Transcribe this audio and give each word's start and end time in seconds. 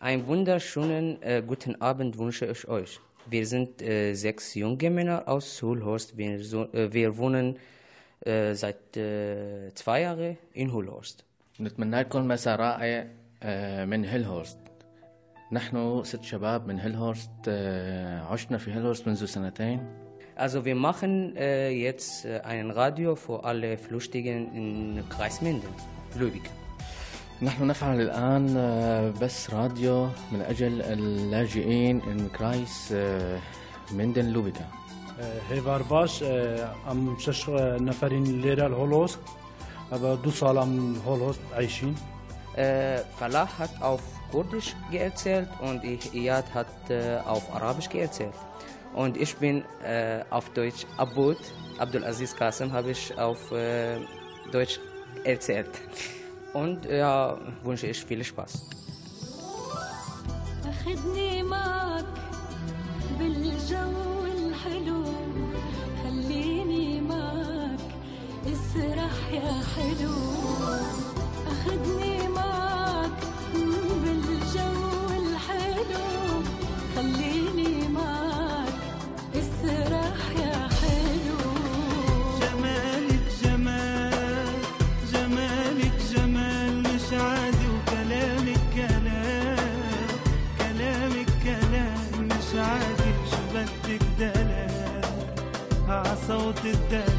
Einen 0.00 0.26
wunderschönen 0.26 1.22
äh, 1.22 1.42
guten 1.46 1.80
Abend 1.80 2.18
wünsche 2.18 2.46
ich 2.46 2.68
euch. 2.68 3.00
Wir 3.28 3.46
sind 3.46 3.82
äh, 3.82 4.14
sechs 4.14 4.54
junge 4.54 4.90
Männer 4.90 5.26
aus 5.26 5.60
Hulhorst. 5.62 6.16
Wir, 6.16 6.44
so, 6.44 6.64
äh, 6.72 6.92
wir 6.92 7.16
wohnen 7.16 7.56
äh, 8.20 8.54
seit 8.54 8.96
äh, 8.96 9.72
zwei 9.74 10.02
Jahren 10.02 10.38
in 10.52 10.72
Hulhorst. 10.72 11.24
نتمنى 11.60 12.00
لكم 12.00 12.28
مساء 12.28 12.56
رائع 12.56 13.06
آه، 13.42 13.84
من 13.84 14.04
هيلهورست 14.04 14.58
نحن 15.52 16.04
ست 16.04 16.22
شباب 16.22 16.66
من 16.66 16.78
هيلهورست 16.78 17.30
آه، 17.48 18.20
عشنا 18.20 18.58
في 18.58 18.72
هيلهورست 18.72 19.08
منذ 19.08 19.24
سنتين 19.24 19.80
Also 20.38 20.66
wir 20.66 20.74
machen 20.74 21.34
äh, 21.36 21.70
jetzt 21.70 22.26
äh, 22.26 22.40
ein 22.44 22.70
Radio 22.70 23.16
für 23.16 23.44
alle 23.44 23.78
Flüchtigen 23.78 24.52
in 24.52 25.02
Kreis 25.08 25.40
Minden, 25.40 25.74
Lübeck. 26.18 26.50
نحن 27.43 27.67
نفعل 27.67 28.01
الآن 28.01 28.55
آه، 28.57 29.13
بس 29.21 29.49
راديو 29.49 30.09
من 30.31 30.41
أجل 30.41 30.81
اللاجئين 30.81 32.01
إن 32.01 32.29
آه، 32.33 32.37
كرايس 32.37 32.93
مندن 33.91 34.25
لوبيكا 34.25 34.67
آه، 35.19 35.39
هيفار 35.49 35.81
باش 35.81 36.23
أم 36.91 37.19
شش 37.19 37.49
نفرين 37.49 38.41
ليرا 38.41 38.67
الهولوست 38.67 39.19
أبا 39.91 40.15
دو 40.15 40.31
سالام 40.31 40.95
هولوست 41.07 41.39
عايشين. 41.53 41.95
فلاح 43.19 43.61
هات 43.61 43.69
أوف 43.83 44.01
كردش 44.33 44.73
جيرتزيلت 44.91 45.49
و 45.63 45.65
إيه 45.65 45.99
إياد 46.13 46.43
هات 46.53 46.91
أوف 47.27 47.51
عربش 47.51 47.87
جيرتزيلت 47.87 48.35
und 48.95 49.17
ich 49.17 49.29
bin 49.41 49.63
أوف 50.33 50.45
Deutsch 50.55 50.85
أبوت 50.99 51.53
عبد 51.79 51.95
العزيز 51.95 52.33
قاسم 52.33 52.69
هابش 52.69 53.11
أوف 53.11 53.53
auf 53.53 53.55
Deutsch 54.53 54.79
erzählt. 55.25 55.79
Und 56.52 56.84
ja, 56.86 57.36
wünsche 57.62 57.86
ich 57.86 58.04
viel 58.04 58.24
Spaß. 58.24 58.52
أخدني 60.66 61.42
معك 61.42 62.04
بالجو 63.18 64.24
الحلو 64.24 65.04
خليني 66.02 67.00
معك 67.00 67.80
اسرح 68.46 69.16
يا 69.32 69.52
حلو 69.74 70.16
أخدني 71.52 72.28
معك 72.28 72.69
عصوت 96.50 96.64
الدلال 96.64 97.09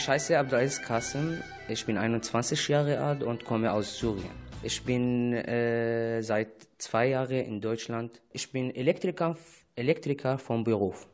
Ich 0.00 0.08
heiße 0.08 0.38
Abdulaziz 0.38 0.80
Qasim, 0.80 1.42
ich 1.68 1.84
bin 1.84 1.98
21 1.98 2.68
Jahre 2.68 3.00
alt 3.00 3.24
und 3.24 3.44
komme 3.44 3.72
aus 3.72 3.98
Syrien. 3.98 4.30
Ich 4.62 4.84
bin 4.84 5.32
äh, 5.32 6.22
seit 6.22 6.50
zwei 6.78 7.08
Jahren 7.08 7.44
in 7.44 7.60
Deutschland. 7.60 8.22
Ich 8.32 8.52
bin 8.52 8.72
Elektriker, 8.72 9.36
Elektriker 9.74 10.38
vom 10.38 10.62
Beruf. 10.62 11.08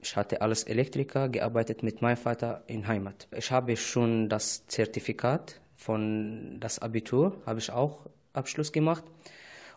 Ich 0.00 0.14
hatte 0.16 0.42
als 0.42 0.64
Elektriker 0.64 1.30
gearbeitet 1.30 1.82
mit 1.82 2.02
meinem 2.02 2.18
Vater 2.18 2.62
in 2.66 2.86
Heimat. 2.86 3.26
Ich 3.34 3.50
habe 3.50 3.74
schon 3.74 4.28
das 4.28 4.66
Zertifikat 4.66 5.58
von 5.74 6.58
das 6.60 6.78
Abitur, 6.78 7.40
habe 7.46 7.60
ich 7.60 7.72
auch 7.72 8.00
Abschluss 8.34 8.70
gemacht. 8.70 9.04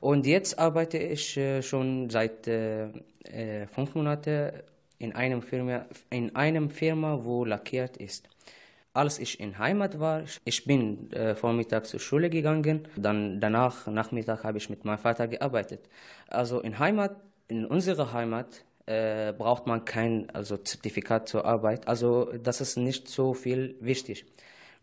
Und 0.02 0.28
jetzt 0.28 0.60
arbeite 0.60 0.98
ich 0.98 1.38
äh, 1.38 1.62
schon 1.62 2.10
seit 2.10 2.46
äh, 2.46 2.90
äh, 3.24 3.68
fünf 3.68 3.96
Monaten 3.96 4.52
in 4.98 5.14
einem 5.14 5.42
Firma, 5.42 5.86
in 6.10 6.36
einem 6.36 6.70
Firma, 6.70 7.24
wo 7.24 7.46
lackiert 7.46 7.96
ist. 7.96 8.28
Als 9.00 9.18
ich 9.18 9.40
in 9.40 9.58
Heimat 9.58 9.98
war, 10.02 10.24
ich 10.44 10.66
bin 10.66 11.10
äh, 11.14 11.34
vormittags 11.34 11.92
zur 11.92 12.02
Schule 12.02 12.30
gegangen, 12.30 12.86
dann 12.98 13.40
danach 13.40 13.88
Nachmittag 13.88 14.44
habe 14.44 14.58
ich 14.58 14.70
mit 14.70 14.84
meinem 14.84 14.98
Vater 14.98 15.26
gearbeitet. 15.30 15.88
Also 16.28 16.60
in 16.60 16.80
Heimat, 16.80 17.16
in 17.48 17.66
unserer 17.66 18.12
Heimat 18.12 18.66
äh, 18.88 19.32
braucht 19.32 19.68
man 19.68 19.86
kein 19.86 20.30
also 20.32 20.58
Zertifikat 20.58 21.30
zur 21.30 21.46
Arbeit. 21.46 21.88
Also 21.88 22.34
das 22.44 22.60
ist 22.60 22.76
nicht 22.76 23.08
so 23.08 23.34
viel 23.34 23.78
wichtig. 23.80 24.26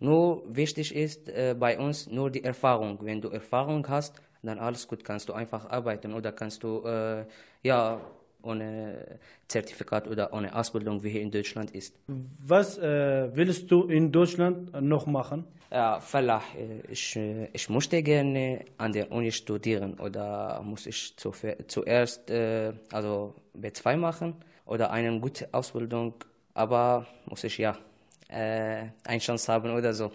Nur 0.01 0.45
wichtig 0.49 0.95
ist 0.95 1.29
äh, 1.29 1.55
bei 1.55 1.79
uns 1.79 2.07
nur 2.07 2.31
die 2.31 2.43
Erfahrung. 2.43 2.99
Wenn 3.03 3.21
du 3.21 3.29
Erfahrung 3.29 3.87
hast, 3.87 4.15
dann 4.43 4.59
alles 4.59 4.89
gut, 4.89 5.05
kannst 5.05 5.29
du 5.29 5.35
einfach 5.35 5.69
arbeiten 5.69 6.15
oder 6.15 6.33
kannst 6.33 6.63
du 6.63 6.83
äh, 6.87 7.27
ja 7.63 8.01
ohne 8.47 9.19
Zertifikat 9.49 10.09
oder 10.09 10.33
ohne 10.33 10.55
Ausbildung 10.55 11.03
wie 11.03 11.11
hier 11.11 11.23
in 11.23 11.31
Deutschland 11.31 11.71
ist. 11.73 11.95
Was 12.07 12.79
äh, 12.79 13.31
willst 13.35 13.71
du 13.71 13.85
in 13.85 14.13
Deutschland 14.13 14.81
noch 14.81 15.07
machen? 15.07 15.45
Ja, 15.71 16.01
Falah, 16.01 16.43
äh, 16.57 16.93
ich, 16.93 17.17
äh, 17.17 17.49
ich 17.53 17.69
möchte 17.69 18.03
gerne 18.03 18.65
an 18.79 18.93
der 18.93 19.11
Uni 19.11 19.33
studieren 19.33 19.99
oder 19.99 20.61
muss 20.63 20.87
ich 20.87 21.17
zu, 21.17 21.33
zuerst 21.67 22.31
äh, 22.31 22.73
also 22.93 23.35
B2 23.61 23.97
machen 23.97 24.37
oder 24.65 24.91
eine 24.91 25.19
gute 25.19 25.53
Ausbildung, 25.53 26.15
aber 26.55 27.07
muss 27.27 27.43
ich 27.45 27.59
ja 27.59 27.77
äh, 28.29 28.87
eine 29.05 29.19
Chance 29.19 29.53
haben 29.53 29.71
oder 29.71 29.93
so. 29.93 30.13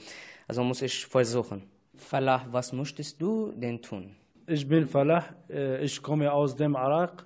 Also 0.48 0.64
muss 0.64 0.82
ich 0.82 1.06
versuchen. 1.06 1.64
Falah, 1.98 2.46
was 2.50 2.74
möchtest 2.74 3.22
du 3.22 3.52
denn 3.56 3.82
tun? 3.82 4.16
Ich 4.48 4.68
bin 4.68 4.88
Falah, 4.88 5.26
äh, 5.50 5.84
ich 5.84 6.02
komme 6.02 6.32
aus 6.32 6.56
dem 6.56 6.76
Irak. 6.76 7.26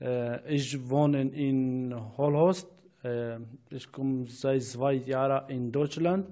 Äh, 0.00 0.54
Ich 0.56 0.88
wohne 0.88 1.22
in 1.22 1.94
Holhost. 2.16 2.68
Äh, 3.04 3.38
Ich 3.70 3.90
komme 3.92 4.26
seit 4.26 4.62
zwei 4.62 4.94
Jahren 4.94 5.48
in 5.48 5.70
Deutschland. 5.72 6.26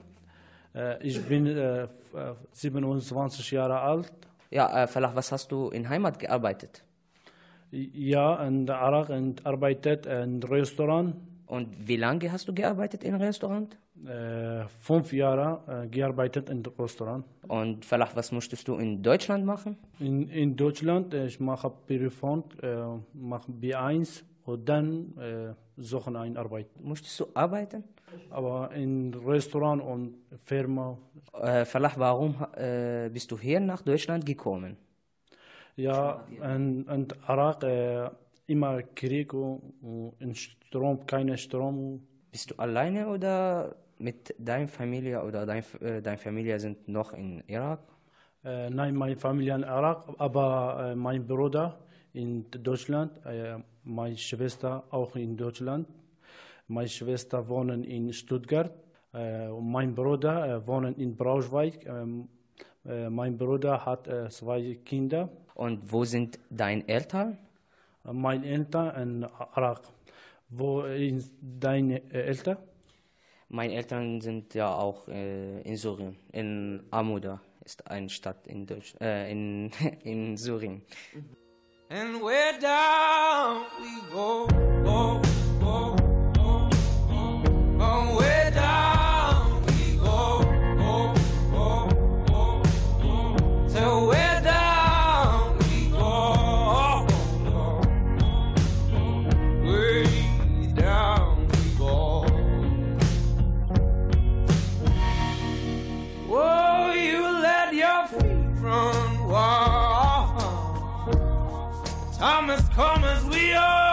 Äh, 0.74 1.06
Ich 1.06 1.20
bin 1.22 1.46
äh, 1.46 1.84
f- 1.84 2.14
äh, 2.14 2.34
27 2.52 3.50
Jahre 3.52 3.80
alt. 3.80 4.12
Ja, 4.50 4.86
Falah, 4.86 5.14
was 5.14 5.30
hast 5.32 5.52
du 5.52 5.68
in 5.68 5.88
Heimat 5.88 6.18
gearbeitet? 6.18 6.82
Ja, 7.70 8.36
in 8.46 8.66
Irak 8.66 9.10
und 9.10 9.44
arbeitet 9.44 10.06
in 10.06 10.42
Restaurant. 10.42 11.16
Und 11.46 11.86
wie 11.86 11.96
lange 11.96 12.30
hast 12.32 12.48
du 12.48 12.54
gearbeitet 12.54 13.04
im 13.04 13.14
Restaurant? 13.16 13.76
Äh, 14.06 14.66
Fünf 14.80 15.12
Jahre 15.12 15.84
äh, 15.84 15.88
gearbeitet 15.88 16.48
in 16.50 16.62
Restaurant. 16.78 17.24
Und 17.48 17.84
Falah, 17.84 18.08
was 18.14 18.30
möchtest 18.32 18.68
du 18.68 18.76
in 18.76 19.02
Deutschland 19.02 19.44
machen? 19.44 19.76
In, 19.98 20.28
in 20.28 20.56
Deutschland, 20.56 21.12
äh, 21.14 21.26
ich 21.26 21.40
mache 21.40 21.72
Berufung, 21.86 22.44
äh, 22.62 22.76
mache 23.12 23.50
B1 23.50 24.22
und 24.44 24.68
dann 24.68 25.16
äh, 25.18 25.54
suche 25.76 26.16
eine 26.16 26.38
Arbeit. 26.38 26.68
Möchtest 26.80 27.18
du 27.20 27.26
arbeiten? 27.34 27.82
Aber 28.30 28.70
in 28.72 29.14
Restaurant 29.14 29.82
und 29.82 30.14
Firma, 30.44 30.96
Äh, 31.32 31.64
Falah, 31.64 31.92
warum 31.96 32.34
äh, 32.56 33.10
bist 33.12 33.30
du 33.30 33.38
hier 33.38 33.60
nach 33.60 33.82
Deutschland 33.82 34.24
gekommen? 34.24 34.76
Ja, 35.76 36.24
in, 36.30 36.86
in 36.86 37.06
Irak 37.28 37.62
äh, 37.62 38.10
immer 38.46 38.82
Krieg 38.82 39.32
und 39.34 40.14
Strom, 40.34 41.06
keine 41.06 41.36
Strom. 41.38 42.02
Bist 42.32 42.50
du 42.50 42.54
alleine 42.58 43.08
oder 43.08 43.76
mit 43.98 44.34
deiner 44.38 44.68
Familie 44.68 45.22
oder 45.22 45.46
dein, 45.46 45.64
äh, 45.80 46.00
deine 46.02 46.18
Familie 46.18 46.58
sind 46.58 46.88
noch 46.88 47.12
in 47.12 47.42
Irak? 47.46 47.80
Äh, 48.44 48.70
nein, 48.70 48.94
meine 48.94 49.16
Familie 49.16 49.54
in 49.54 49.62
Irak, 49.62 50.04
aber 50.18 50.90
äh, 50.92 50.94
mein 50.94 51.26
Bruder 51.26 51.78
in 52.12 52.50
Deutschland, 52.50 53.24
äh, 53.26 53.58
meine 53.84 54.16
Schwester 54.16 54.84
auch 54.90 55.16
in 55.16 55.36
Deutschland. 55.36 55.88
Meine 56.66 56.88
Schwester 56.88 57.48
wohnen 57.48 57.82
in 57.82 58.12
Stuttgart 58.12 58.70
äh, 59.12 59.48
und 59.48 59.70
mein 59.70 59.94
Bruder 59.94 60.56
äh, 60.56 60.66
wohnt 60.66 60.98
in 60.98 61.16
Braunschweig. 61.16 61.86
Ähm, 61.86 62.28
äh, 62.84 63.08
mein 63.08 63.38
Bruder 63.38 63.84
hat 63.84 64.08
zwei 64.30 64.78
Kinder. 64.84 65.30
Und 65.54 65.90
wo 65.90 66.04
sind 66.04 66.38
deine 66.50 66.86
Eltern? 66.86 67.38
Meine 68.04 68.46
Eltern 68.46 69.02
in 69.02 69.22
Irak. 69.56 69.80
Wo 70.50 70.82
sind 70.82 71.24
deine 71.40 72.10
Eltern? 72.10 72.58
Meine 73.50 73.74
Eltern 73.74 74.20
sind 74.20 74.52
ja 74.54 74.74
auch 74.74 75.08
äh, 75.08 75.62
in 75.62 75.76
Syrien, 75.76 76.16
in 76.32 76.82
Amuda 76.90 77.40
ist 77.64 77.90
eine 77.90 78.08
Stadt 78.08 78.46
in, 78.46 78.66
Deutsch, 78.66 78.94
äh, 79.00 79.30
in, 79.30 79.70
in 80.04 80.36
Syrien. 80.36 80.82
And 81.90 82.20
where 82.22 82.58
down 82.60 83.64
we 83.80 84.12
go, 84.12 84.46
go, 84.84 85.20
go, 85.60 85.96
go, 85.96 85.97
as 112.58 112.68
calm 112.70 113.04
as 113.04 113.24
we 113.24 113.52
are. 113.52 113.87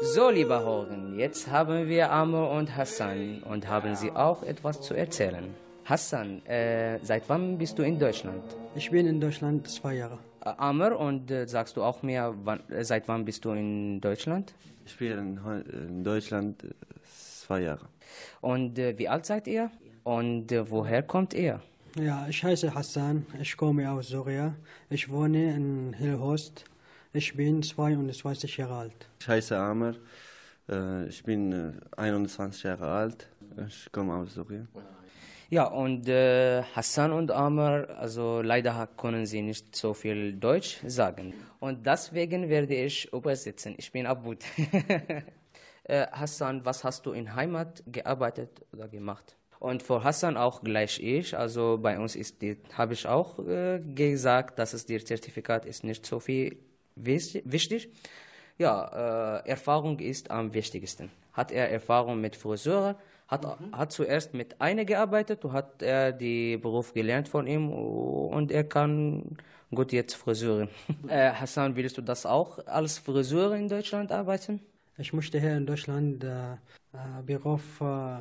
So 0.00 0.30
lieber 0.30 0.64
Horen, 0.64 1.18
jetzt 1.18 1.50
haben 1.50 1.88
wir 1.88 2.12
Amr 2.12 2.50
und 2.50 2.76
Hassan 2.76 3.42
und 3.42 3.66
haben 3.66 3.96
sie 3.96 4.12
auch 4.12 4.44
etwas 4.44 4.80
zu 4.80 4.94
erzählen. 4.94 5.52
Hassan, 5.84 6.46
äh, 6.46 7.00
seit 7.02 7.28
wann 7.28 7.58
bist 7.58 7.80
du 7.80 7.82
in 7.82 7.98
Deutschland? 7.98 8.44
Ich 8.76 8.92
bin 8.92 9.08
in 9.08 9.20
Deutschland 9.20 9.68
zwei 9.68 9.94
Jahre. 9.94 10.20
Äh, 10.44 10.50
Amr, 10.56 11.00
und 11.00 11.32
äh, 11.32 11.48
sagst 11.48 11.76
du 11.76 11.82
auch 11.82 12.04
mir, 12.04 12.32
wann, 12.44 12.60
äh, 12.70 12.84
seit 12.84 13.08
wann 13.08 13.24
bist 13.24 13.44
du 13.44 13.50
in 13.50 14.00
Deutschland? 14.00 14.54
Ich 14.86 14.96
bin 14.96 15.40
in, 15.66 16.04
Deutschland 16.04 16.62
äh, 16.62 16.68
zwei 17.44 17.62
Jahre. 17.62 17.88
Und 18.40 18.78
äh, 18.78 18.96
wie 18.98 19.08
alt 19.08 19.26
seid 19.26 19.48
ihr? 19.48 19.72
Und 20.04 20.52
äh, 20.52 20.70
woher 20.70 21.02
kommt 21.02 21.34
ihr? 21.34 21.60
Ja, 21.96 22.26
ich 22.26 22.42
heiße 22.42 22.74
Hassan, 22.74 23.26
ich 23.38 23.54
komme 23.54 23.90
aus 23.90 24.08
Syrien. 24.08 24.56
Ich 24.88 25.10
wohne 25.10 25.54
in 25.54 25.92
Hillhorst. 25.92 26.64
Ich 27.12 27.36
bin 27.36 27.62
22 27.62 28.56
Jahre 28.56 28.76
alt. 28.76 29.08
Ich 29.20 29.28
heiße 29.28 29.54
Amr. 29.58 29.94
Äh, 30.70 31.06
ich 31.08 31.22
bin 31.22 31.52
äh, 31.52 32.00
21 32.00 32.62
Jahre 32.62 32.88
alt. 32.88 33.28
Ich 33.68 33.92
komme 33.92 34.14
aus 34.14 34.32
Syrien. 34.32 34.68
Ja, 35.50 35.64
und 35.64 36.08
äh, 36.08 36.62
Hassan 36.62 37.12
und 37.12 37.30
Amr, 37.30 37.86
also 37.98 38.40
leider 38.40 38.88
können 38.96 39.26
sie 39.26 39.42
nicht 39.42 39.76
so 39.76 39.92
viel 39.92 40.32
Deutsch 40.32 40.80
sagen. 40.86 41.34
Und 41.60 41.84
deswegen 41.84 42.48
werde 42.48 42.74
ich 42.74 43.12
übersetzen. 43.12 43.74
Ich 43.76 43.92
bin 43.92 44.06
Abud. 44.06 44.38
äh, 45.84 46.06
Hassan, 46.10 46.64
was 46.64 46.84
hast 46.84 47.04
du 47.04 47.12
in 47.12 47.34
Heimat 47.34 47.82
gearbeitet 47.86 48.64
oder 48.72 48.88
gemacht? 48.88 49.36
Und 49.62 49.84
für 49.84 50.02
Hassan 50.02 50.36
auch 50.36 50.64
gleich 50.64 50.98
ich. 51.00 51.38
Also 51.38 51.78
bei 51.80 51.96
uns 51.96 52.16
ist 52.16 52.42
die, 52.42 52.56
habe 52.72 52.94
ich 52.94 53.06
auch 53.06 53.38
äh, 53.38 53.78
gesagt, 53.94 54.58
dass 54.58 54.72
es 54.72 54.86
dir 54.86 55.04
Zertifikat 55.04 55.66
ist 55.66 55.84
nicht 55.84 56.04
so 56.04 56.18
viel 56.18 56.56
wichtig. 56.96 57.88
Ja, 58.58 59.38
äh, 59.44 59.48
Erfahrung 59.48 60.00
ist 60.00 60.32
am 60.32 60.52
wichtigsten. 60.52 61.12
Hat 61.32 61.52
er 61.52 61.70
Erfahrung 61.70 62.20
mit 62.20 62.34
Friseur, 62.34 62.96
hat, 63.28 63.46
hat 63.70 63.92
zuerst 63.92 64.34
mit 64.34 64.60
einer 64.60 64.84
gearbeitet, 64.84 65.44
hat 65.44 65.80
er 65.80 66.10
die 66.10 66.56
Beruf 66.56 66.92
gelernt 66.92 67.28
von 67.28 67.46
ihm 67.46 67.70
und 67.70 68.50
er 68.50 68.64
kann 68.64 69.36
gut 69.72 69.92
jetzt 69.92 70.14
Friseurin. 70.14 70.70
äh, 71.08 71.30
Hassan, 71.30 71.76
willst 71.76 71.96
du 71.98 72.02
das 72.02 72.26
auch 72.26 72.58
als 72.66 72.98
Friseur 72.98 73.54
in 73.54 73.68
Deutschland 73.68 74.10
arbeiten? 74.10 74.60
Ich 74.98 75.12
möchte 75.12 75.38
hier 75.38 75.56
in 75.56 75.66
Deutschland 75.66 76.24
äh, 76.24 76.54
äh, 76.54 77.22
Beruf 77.24 77.80
äh, 77.80 78.16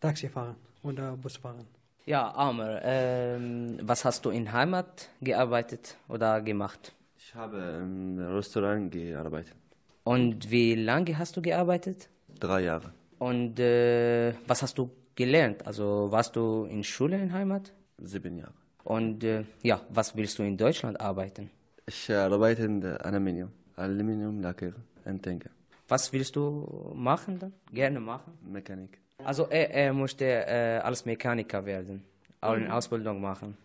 Taxi 0.00 0.30
fahren 0.30 0.56
oder 0.86 1.16
Bus 1.16 1.36
fahren. 1.36 1.66
Ja, 2.06 2.32
Amer, 2.34 2.80
ähm, 2.84 3.78
was 3.82 4.04
hast 4.04 4.24
du 4.24 4.30
in 4.30 4.52
Heimat 4.52 5.08
gearbeitet 5.20 5.96
oder 6.08 6.40
gemacht? 6.40 6.94
Ich 7.18 7.34
habe 7.34 7.58
im 7.82 8.18
Restaurant 8.18 8.92
gearbeitet. 8.92 9.56
Und 10.04 10.50
wie 10.50 10.76
lange 10.76 11.18
hast 11.18 11.36
du 11.36 11.42
gearbeitet? 11.42 12.08
Drei 12.38 12.60
Jahre. 12.62 12.92
Und 13.18 13.58
äh, 13.58 14.34
was 14.46 14.62
hast 14.62 14.78
du 14.78 14.90
gelernt? 15.16 15.66
Also 15.66 16.08
warst 16.10 16.36
du 16.36 16.64
in 16.66 16.84
Schule 16.84 17.16
in 17.20 17.32
Heimat? 17.32 17.72
Sieben 17.98 18.38
Jahre. 18.38 18.54
Und 18.84 19.24
äh, 19.24 19.44
ja, 19.62 19.80
was 19.88 20.14
willst 20.14 20.38
du 20.38 20.44
in 20.44 20.56
Deutschland 20.56 21.00
arbeiten? 21.00 21.50
Ich 21.86 22.12
arbeite 22.12 22.64
in 22.64 22.80
der 22.80 23.04
Aluminium. 23.04 23.50
Aluminium, 23.74 24.40
Lacker 24.40 24.72
und 25.04 25.26
Denker. 25.26 25.50
Was 25.88 26.12
willst 26.12 26.36
du 26.36 26.92
machen 26.94 27.38
dann? 27.38 27.52
Gerne 27.72 28.00
machen? 28.00 28.32
Mechanik. 28.42 28.98
Also 29.24 29.46
er, 29.48 29.70
er 29.70 29.92
möchte 29.92 30.24
äh, 30.24 30.80
als 30.82 31.04
Mechaniker 31.04 31.64
werden, 31.64 32.04
auch 32.40 32.52
eine 32.52 32.72
Ausbildung 32.72 33.20
machen. 33.20 33.56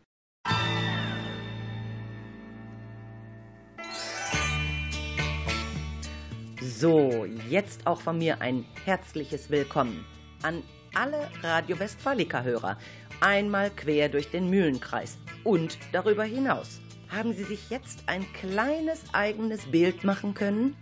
So, 6.62 7.25
jetzt 7.50 7.86
auch 7.86 8.01
von 8.01 8.17
mir 8.17 8.41
ein 8.41 8.65
herzliches 8.86 9.50
Willkommen 9.50 10.05
an 10.41 10.63
alle 10.96 11.27
Radio 11.43 11.79
Westfalica-Hörer. 11.79 12.77
Einmal 13.20 13.70
quer 13.70 14.10
durch 14.10 14.31
den 14.31 14.50
Mühlenkreis 14.50 15.17
und 15.43 15.77
darüber 15.91 16.24
hinaus. 16.24 16.79
Haben 17.10 17.34
Sie 17.34 17.43
sich 17.43 17.70
jetzt 17.70 18.03
ein 18.08 18.25
kleines 18.34 19.03
eigenes 19.13 19.70
Bild 19.70 20.03
machen 20.03 20.34
können? 20.34 20.75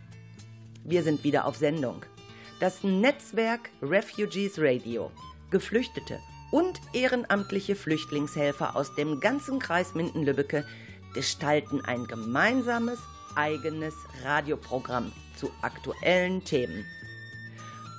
Wir 0.84 1.04
sind 1.04 1.24
wieder 1.24 1.46
auf 1.46 1.58
Sendung. 1.58 2.06
Das 2.60 2.84
Netzwerk 2.84 3.70
Refugees 3.82 4.60
Radio. 4.60 5.12
Geflüchtete 5.50 6.20
und 6.51 6.82
ehrenamtliche 6.92 7.74
Flüchtlingshelfer 7.74 8.75
aus 8.75 8.94
dem 8.96 9.22
ganzen 9.22 9.60
Kreis 9.60 9.96
Minden-Lübbecke 9.96 10.66
gestalten 11.13 11.80
ein 11.86 12.06
gemeinsames, 12.06 13.00
eigenes 13.34 13.94
Radioprogramm 14.25 15.13
zu 15.38 15.50
aktuellen 15.62 16.44
Themen. 16.44 16.86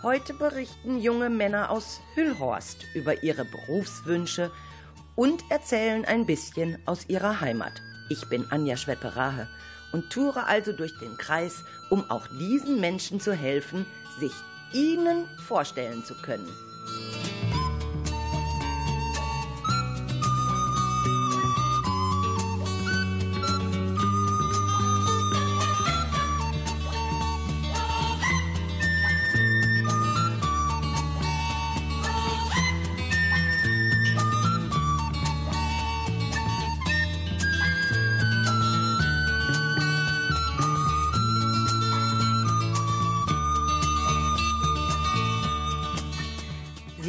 Heute 0.02 0.34
berichten 0.34 1.00
junge 1.00 1.30
Männer 1.30 1.70
aus 1.70 2.02
Hüllhorst 2.14 2.84
über 2.94 3.22
ihre 3.22 3.46
Berufswünsche 3.46 4.50
und 5.16 5.42
erzählen 5.48 6.04
ein 6.04 6.26
bisschen 6.26 6.76
aus 6.84 7.08
ihrer 7.08 7.40
Heimat. 7.40 7.80
Ich 8.10 8.28
bin 8.28 8.44
Anja 8.50 8.76
Schwepperahe 8.76 9.48
und 9.92 10.10
toure 10.10 10.44
also 10.44 10.74
durch 10.74 10.92
den 10.98 11.16
Kreis, 11.16 11.64
um 11.88 12.10
auch 12.10 12.26
diesen 12.38 12.78
Menschen 12.78 13.20
zu 13.20 13.32
helfen, 13.32 13.86
sich 14.18 14.32
ihnen 14.72 15.26
vorstellen 15.38 16.04
zu 16.04 16.14
können. 16.14 16.48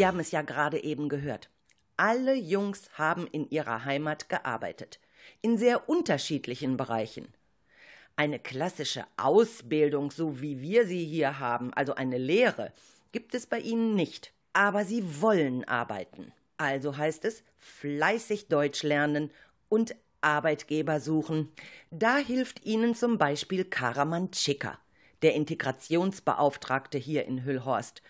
Sie 0.01 0.07
haben 0.07 0.19
es 0.19 0.31
ja 0.31 0.41
gerade 0.41 0.83
eben 0.83 1.09
gehört. 1.09 1.51
Alle 1.95 2.33
Jungs 2.33 2.89
haben 2.97 3.27
in 3.27 3.47
ihrer 3.51 3.85
Heimat 3.85 4.29
gearbeitet, 4.29 4.99
in 5.43 5.59
sehr 5.59 5.87
unterschiedlichen 5.87 6.75
Bereichen. 6.75 7.27
Eine 8.15 8.39
klassische 8.39 9.03
Ausbildung, 9.15 10.09
so 10.09 10.41
wie 10.41 10.59
wir 10.59 10.87
sie 10.87 11.05
hier 11.05 11.37
haben, 11.37 11.71
also 11.75 11.93
eine 11.93 12.17
Lehre, 12.17 12.73
gibt 13.11 13.35
es 13.35 13.45
bei 13.45 13.59
ihnen 13.59 13.93
nicht. 13.93 14.33
Aber 14.53 14.85
sie 14.85 15.21
wollen 15.21 15.65
arbeiten. 15.65 16.33
Also 16.57 16.97
heißt 16.97 17.23
es 17.25 17.43
fleißig 17.59 18.47
Deutsch 18.47 18.81
lernen 18.81 19.29
und 19.69 19.93
Arbeitgeber 20.21 20.99
suchen. 20.99 21.51
Da 21.91 22.17
hilft 22.17 22.65
ihnen 22.65 22.95
zum 22.95 23.19
Beispiel 23.19 23.65
Karaman 23.65 24.31
Tschicker, 24.31 24.79
der 25.21 25.35
Integrationsbeauftragte 25.35 26.97
hier 26.97 27.27
in 27.27 27.43
Hüllhorst, 27.43 28.01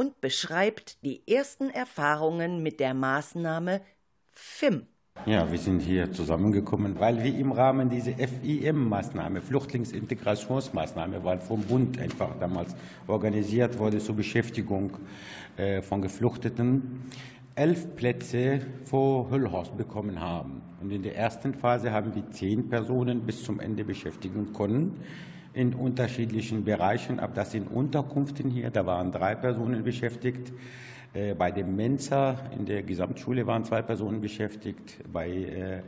und 0.00 0.22
beschreibt 0.22 1.04
die 1.04 1.20
ersten 1.28 1.68
Erfahrungen 1.68 2.62
mit 2.62 2.80
der 2.80 2.94
Maßnahme 2.94 3.82
FIM. 4.32 4.86
Ja, 5.26 5.52
wir 5.52 5.58
sind 5.58 5.80
hier 5.80 6.10
zusammengekommen, 6.10 6.98
weil 6.98 7.22
wir 7.22 7.36
im 7.36 7.52
Rahmen 7.52 7.90
dieser 7.90 8.12
FIM-Maßnahme, 8.12 9.42
Flüchtlingsintegrationsmaßnahme, 9.42 11.22
weil 11.22 11.40
vom 11.40 11.60
Bund 11.64 11.98
einfach 11.98 12.30
damals 12.40 12.74
organisiert 13.06 13.78
wurde 13.78 13.98
zur 13.98 14.16
Beschäftigung 14.16 14.96
äh, 15.58 15.82
von 15.82 16.00
Geflüchteten, 16.00 17.02
elf 17.54 17.94
Plätze 17.94 18.60
vor 18.86 19.30
Höllhorst 19.30 19.76
bekommen 19.76 20.18
haben. 20.18 20.62
Und 20.80 20.92
in 20.92 21.02
der 21.02 21.14
ersten 21.14 21.52
Phase 21.52 21.92
haben 21.92 22.14
wir 22.14 22.30
zehn 22.30 22.70
Personen 22.70 23.26
bis 23.26 23.44
zum 23.44 23.60
Ende 23.60 23.84
beschäftigen 23.84 24.54
können 24.54 24.96
in 25.52 25.74
unterschiedlichen 25.74 26.64
Bereichen. 26.64 27.20
Ab 27.20 27.32
das 27.34 27.52
sind 27.52 27.70
Unterkünften 27.70 28.50
hier, 28.50 28.70
da 28.70 28.86
waren 28.86 29.12
drei 29.12 29.34
Personen 29.34 29.82
beschäftigt. 29.82 30.52
Äh, 31.12 31.34
Bei 31.34 31.50
dem 31.50 31.76
Mensa 31.76 32.36
in 32.56 32.66
der 32.66 32.82
Gesamtschule 32.82 33.46
waren 33.46 33.64
zwei 33.64 33.82
Personen 33.82 34.20
beschäftigt. 34.20 34.98
Bei 35.12 35.28
äh, 35.28 35.82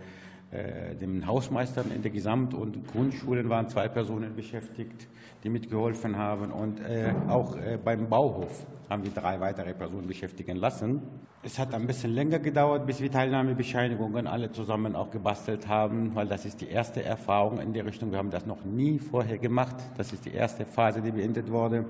äh, 0.53 0.95
den 0.97 1.27
Hausmeistern 1.27 1.91
in 1.95 2.03
der 2.03 2.11
Gesamt- 2.11 2.53
und 2.53 2.87
Grundschulen 2.89 3.49
waren 3.49 3.71
zwei 3.71 3.89
Personen 3.89 4.37
beschäftigt, 4.37 5.09
die 5.43 5.51
mitgeholfen 5.51 6.17
haben. 6.17 6.51
Und 6.51 6.81
äh, 6.81 7.13
auch 7.29 7.57
äh, 7.57 7.79
beim 7.83 8.09
Bauhof 8.09 8.67
haben 8.89 9.05
wir 9.05 9.11
drei 9.11 9.41
weitere 9.41 9.75
Personen 9.75 10.07
beschäftigen 10.07 10.57
lassen. 10.57 11.03
Es 11.43 11.59
hat 11.59 11.75
ein 11.75 11.87
bisschen 11.87 12.13
länger 12.13 12.39
gedauert, 12.39 12.87
bis 12.87 13.01
wir 13.01 13.11
Teilnahmebescheinigungen 13.11 14.27
alle 14.27 14.53
zusammen 14.53 14.95
auch 14.95 15.11
gebastelt 15.11 15.67
haben, 15.67 16.15
weil 16.15 16.29
das 16.29 16.45
ist 16.45 16.61
die 16.61 16.69
erste 16.69 17.03
Erfahrung 17.03 17.59
in 17.59 17.73
der 17.73 17.85
Richtung. 17.85 18.13
Wir 18.13 18.19
haben 18.19 18.31
das 18.31 18.47
noch 18.47 18.65
nie 18.65 18.99
vorher 18.99 19.39
gemacht. 19.39 19.77
Das 19.97 20.13
ist 20.13 20.25
die 20.25 20.33
erste 20.33 20.65
Phase, 20.65 21.01
die 21.01 21.11
beendet 21.11 21.51
wurde. 21.51 21.85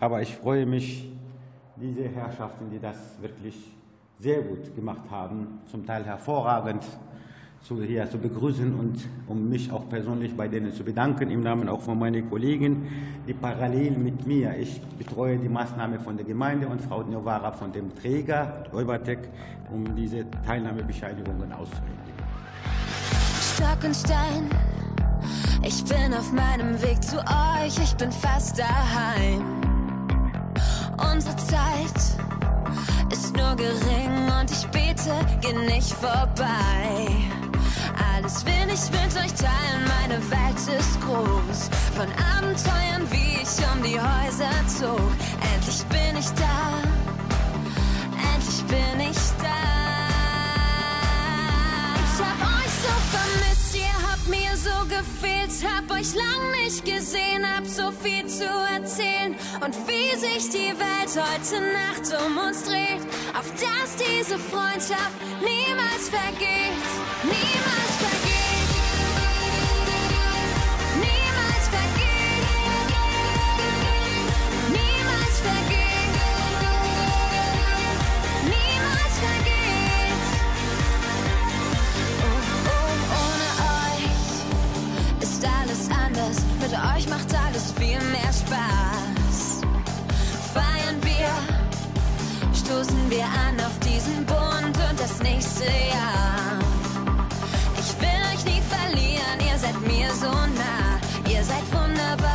Aber 0.00 0.22
ich 0.22 0.34
freue 0.34 0.64
mich, 0.64 1.10
diese 1.76 2.08
Herrschaften, 2.08 2.70
die 2.70 2.78
das 2.78 3.20
wirklich 3.20 3.72
sehr 4.18 4.40
gut 4.40 4.74
gemacht 4.74 5.10
haben, 5.10 5.60
zum 5.66 5.84
Teil 5.84 6.04
hervorragend, 6.04 6.84
zu, 7.66 7.82
hier 7.82 8.08
zu 8.08 8.18
begrüßen 8.18 8.74
und 8.74 8.96
um 9.26 9.48
mich 9.48 9.72
auch 9.72 9.88
persönlich 9.88 10.36
bei 10.36 10.46
denen 10.46 10.72
zu 10.72 10.84
bedanken, 10.84 11.30
im 11.30 11.42
Namen 11.42 11.68
auch 11.68 11.82
von 11.82 11.98
meinen 11.98 12.28
Kollegen, 12.30 12.86
die 13.26 13.34
parallel 13.34 13.92
mit 13.92 14.26
mir, 14.26 14.56
ich 14.56 14.80
betreue 14.98 15.36
die 15.38 15.48
Maßnahme 15.48 15.98
von 15.98 16.16
der 16.16 16.24
Gemeinde 16.24 16.68
und 16.68 16.80
Frau 16.80 17.02
Novara 17.02 17.50
von 17.50 17.72
dem 17.72 17.94
Träger, 17.94 18.64
Eubatec, 18.72 19.28
um 19.72 19.96
diese 19.96 20.24
Teilnahmebescheinigungen 20.46 21.52
auszuhändigen. 21.52 22.16
Stock 23.40 23.84
und 23.84 23.96
Stein. 23.96 24.48
Ich 25.64 25.82
bin 25.84 26.14
auf 26.14 26.32
meinem 26.32 26.80
Weg 26.82 27.02
zu 27.02 27.16
euch, 27.18 27.76
ich 27.82 27.94
bin 27.96 28.12
fast 28.12 28.58
daheim. 28.58 29.42
Unsere 31.12 31.36
Zeit 31.36 32.16
ist 33.10 33.36
nur 33.36 33.56
gering 33.56 34.30
und 34.40 34.50
ich 34.50 34.66
bete, 34.68 35.10
geh 35.40 35.74
nicht 35.74 35.92
vorbei. 35.94 37.35
Alles 37.96 38.44
will 38.44 38.68
ich 38.68 38.90
mit 38.90 39.16
euch 39.16 39.32
teilen, 39.34 39.84
meine 40.00 40.18
Welt 40.30 40.78
ist 40.78 41.00
groß. 41.00 41.70
Von 41.94 42.08
Abenteuern, 42.36 43.06
wie 43.10 43.40
ich 43.42 43.56
um 43.72 43.82
die 43.82 43.98
Häuser 43.98 44.50
zog. 44.66 45.10
Endlich 45.54 45.84
bin 45.86 46.16
ich 46.18 46.28
da, 46.30 46.82
endlich 48.34 48.62
bin 48.64 49.00
ich 49.00 49.18
da. 49.40 49.66
Ich 52.04 52.22
hab 52.22 52.38
euch 52.58 52.74
so 52.84 52.94
vermisst, 53.16 53.76
ihr 53.76 54.10
habt 54.10 54.28
mir 54.28 54.56
so 54.56 54.84
gefehlt, 54.88 55.50
hab 55.64 55.90
euch 55.90 56.14
lang 56.14 56.64
nicht 56.64 56.84
gesehen, 56.84 57.44
hab 57.56 57.66
so 57.66 57.92
viel 57.92 58.26
zu 58.26 58.44
erzählen 58.74 59.36
und 59.64 59.74
wie 59.86 60.16
sich 60.16 60.50
die 60.50 60.74
Welt 60.78 61.12
heute 61.14 61.60
Nacht 61.72 62.26
um 62.26 62.36
uns 62.38 62.64
dreht, 62.64 63.02
auf 63.38 63.50
dass 63.52 63.96
diese 63.96 64.38
Freundschaft 64.38 65.16
niemals 65.40 66.08
vergeht, 66.08 66.82
niemals 67.22 67.75
euch 86.96 87.08
macht 87.08 87.34
alles 87.34 87.72
viel 87.72 88.00
mehr 88.10 88.32
Spaß. 88.32 89.60
Feiern 90.54 90.98
wir, 91.02 91.30
stoßen 92.54 93.10
wir 93.10 93.24
an 93.24 93.58
auf 93.60 93.78
diesen 93.80 94.24
Bund 94.24 94.76
und 94.88 94.98
das 94.98 95.22
nächste 95.22 95.64
Jahr. 95.64 96.58
Ich 97.78 97.92
will 98.00 98.22
euch 98.32 98.44
nie 98.44 98.62
verlieren, 98.74 99.38
ihr 99.40 99.58
seid 99.58 99.78
mir 99.82 100.10
so 100.14 100.30
nah, 100.30 100.98
ihr 101.30 101.44
seid 101.44 101.66
wunderbar. 101.72 102.30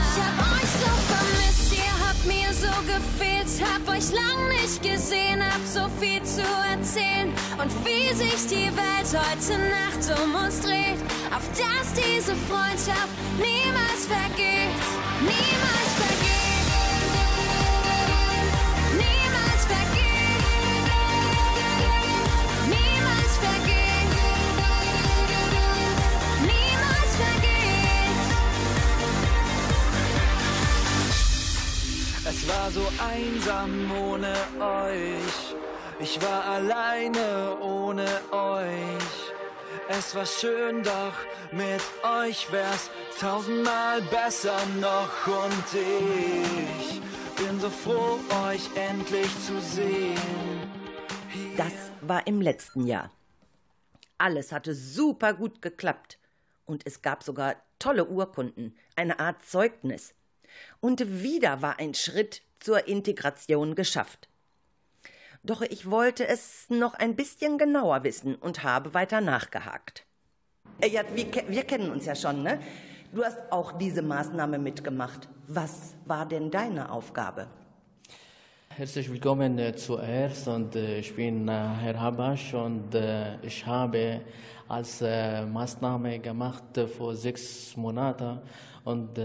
Ich 0.00 0.14
hab 0.20 0.36
euch 0.52 0.70
so 0.82 0.90
vermisst, 1.12 1.72
ihr 1.72 1.94
habt 2.06 2.24
mir 2.26 2.52
so 2.52 2.74
gefehlt, 2.92 3.48
hab 3.62 3.88
euch 3.88 4.12
lang 4.12 4.48
nicht 4.60 4.82
gesehen, 4.82 5.42
hab 5.42 5.64
so 5.66 5.88
viel 6.00 6.22
zu 6.22 6.42
erzählen 6.70 7.23
und 7.64 7.72
wie 7.86 8.12
sich 8.14 8.46
die 8.46 8.68
Welt 8.76 9.08
heute 9.08 9.58
Nacht 9.58 10.04
um 10.22 10.34
uns 10.34 10.60
dreht, 10.60 11.00
auf 11.34 11.48
dass 11.56 11.92
diese 11.94 12.34
Freundschaft 12.46 13.08
niemals 13.38 14.06
vergeht, 14.06 14.68
niemals 15.20 15.94
vergeht, 16.02 16.66
niemals 19.00 19.64
vergeht, 19.72 20.44
niemals 22.68 23.34
vergeht, 23.46 24.10
niemals 26.42 27.16
vergeht. 27.16 27.94
Es 32.28 32.38
war 32.48 32.70
so 32.70 32.86
einsam 32.98 33.90
ohne 33.96 34.34
euch. 34.60 35.53
Ich 36.04 36.20
war 36.20 36.44
alleine 36.44 37.58
ohne 37.60 38.04
euch. 38.30 39.32
Es 39.88 40.14
war 40.14 40.26
schön, 40.26 40.82
doch 40.82 41.14
mit 41.50 41.80
euch 42.02 42.52
wär's 42.52 42.90
tausendmal 43.18 44.02
besser 44.02 44.58
noch. 44.82 45.26
Und 45.26 45.64
ich 45.72 47.00
bin 47.42 47.58
so 47.58 47.70
froh, 47.70 48.18
euch 48.46 48.68
endlich 48.76 49.30
zu 49.46 49.58
sehen. 49.62 50.20
Das 51.56 51.72
war 52.02 52.26
im 52.26 52.42
letzten 52.42 52.86
Jahr. 52.86 53.10
Alles 54.18 54.52
hatte 54.52 54.74
super 54.74 55.32
gut 55.32 55.62
geklappt. 55.62 56.18
Und 56.66 56.86
es 56.86 57.00
gab 57.00 57.22
sogar 57.22 57.56
tolle 57.78 58.04
Urkunden, 58.04 58.76
eine 58.94 59.20
Art 59.20 59.42
Zeugnis. 59.42 60.12
Und 60.80 61.22
wieder 61.22 61.62
war 61.62 61.78
ein 61.78 61.94
Schritt 61.94 62.42
zur 62.60 62.88
Integration 62.88 63.74
geschafft. 63.74 64.28
Doch 65.46 65.60
ich 65.60 65.90
wollte 65.90 66.26
es 66.26 66.70
noch 66.70 66.94
ein 66.94 67.16
bisschen 67.16 67.58
genauer 67.58 68.02
wissen 68.02 68.34
und 68.34 68.64
habe 68.64 68.94
weiter 68.94 69.20
nachgehakt. 69.20 70.06
Äh, 70.80 70.88
Ja, 70.88 71.02
wir, 71.14 71.26
wir 71.48 71.64
kennen 71.64 71.90
uns 71.90 72.06
ja 72.06 72.14
schon, 72.14 72.42
ne? 72.42 72.58
Du 73.12 73.22
hast 73.22 73.38
auch 73.52 73.72
diese 73.72 74.00
Maßnahme 74.00 74.58
mitgemacht. 74.58 75.28
Was 75.46 75.96
war 76.06 76.26
denn 76.26 76.50
deine 76.50 76.90
Aufgabe? 76.90 77.46
Herzlich 78.70 79.10
willkommen 79.10 79.58
äh, 79.58 79.76
zuerst 79.76 80.48
und 80.48 80.74
äh, 80.76 80.98
ich 81.00 81.14
bin 81.14 81.46
äh, 81.46 81.52
Herr 81.52 82.00
Habasch 82.00 82.54
und 82.54 82.94
äh, 82.94 83.36
ich 83.42 83.66
habe 83.66 84.22
als 84.66 85.02
äh, 85.02 85.44
Maßnahme 85.44 86.20
gemacht 86.20 86.64
vor 86.96 87.14
sechs 87.14 87.76
Monaten 87.76 88.40
und 88.84 89.18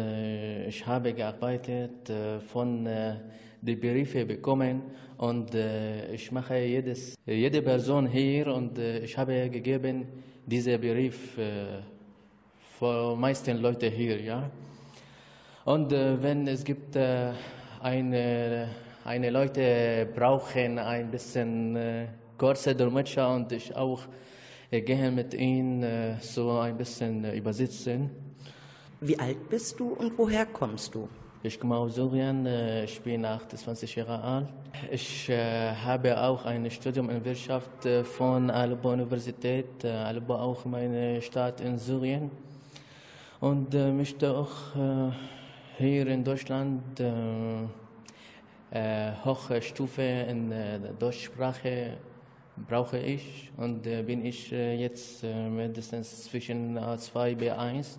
ich 0.67 0.85
habe 0.85 1.13
gearbeitet 1.13 2.11
von 2.51 2.85
äh, 2.85 3.15
die 3.61 3.75
Briefe 3.75 4.25
bekommen 4.25 4.83
und 5.19 5.53
äh, 5.53 6.13
ich 6.13 6.31
mache 6.31 6.57
jedes, 6.59 7.17
jede 7.25 7.61
Person 7.61 8.07
hier 8.07 8.47
und 8.53 8.79
äh, 8.79 8.99
ich 8.99 9.17
habe 9.17 9.49
gegeben 9.49 10.07
diese 10.45 10.79
Brief 10.79 11.37
äh, 11.37 11.81
für 12.79 13.17
meisten 13.17 13.57
Leute 13.57 13.87
hier, 13.87 14.21
ja. 14.21 14.49
Und 15.65 15.91
äh, 15.91 16.23
wenn 16.23 16.47
es 16.47 16.63
gibt 16.63 16.95
äh, 16.95 17.33
eine, 17.81 18.69
eine 19.03 19.29
Leute 19.29 20.07
brauchen 20.15 20.79
ein 20.79 21.11
bisschen 21.11 21.75
äh, 21.75 22.07
kurze 22.37 22.73
Dolmetscher 22.73 23.29
und 23.35 23.51
ich 23.51 23.75
auch 23.75 24.03
äh, 24.71 24.79
gehe 24.79 25.11
mit 25.11 25.33
ihnen 25.33 25.83
äh, 25.83 26.15
so 26.21 26.59
ein 26.59 26.77
bisschen 26.77 27.29
übersetzen. 27.33 28.09
Wie 29.01 29.19
alt 29.19 29.49
bist 29.49 29.81
du 29.81 29.89
und 29.95 30.17
woher 30.17 30.45
kommst 30.45 30.95
du? 30.95 31.09
Ich 31.43 31.59
komme 31.59 31.75
aus 31.75 31.95
Syrien, 31.95 32.45
ich 32.83 32.99
bin 33.01 33.23
28 33.23 33.95
Jahre 33.95 34.21
alt. 34.21 34.47
Ich 34.91 35.29
äh, 35.29 35.73
habe 35.73 36.19
auch 36.21 36.45
ein 36.45 36.69
Studium 36.69 37.09
in 37.09 37.23
Wirtschaft 37.25 37.85
äh, 37.85 38.03
von 38.03 38.49
Aleppo 38.49 38.91
Universität, 38.91 39.83
äh, 39.83 39.89
Aleppo 39.89 40.35
auch 40.35 40.65
meine 40.65 41.21
Stadt 41.21 41.61
in 41.61 41.77
Syrien. 41.77 42.31
Und 43.39 43.73
äh, 43.73 43.91
möchte 43.91 44.35
auch 44.35 44.75
äh, 44.75 45.11
hier 45.77 46.07
in 46.07 46.23
Deutschland 46.23 46.99
äh, 46.99 47.63
äh, 48.71 49.61
Stufe 49.61 50.01
in 50.01 50.53
Deutschsprache 50.99 51.97
brauche 52.67 52.97
ich 52.97 53.51
und 53.57 53.83
bin 53.83 54.25
ich 54.25 54.51
jetzt 54.51 55.23
mindestens 55.23 56.25
zwischen 56.25 56.77
A2 56.77 57.37
B1. 57.37 57.97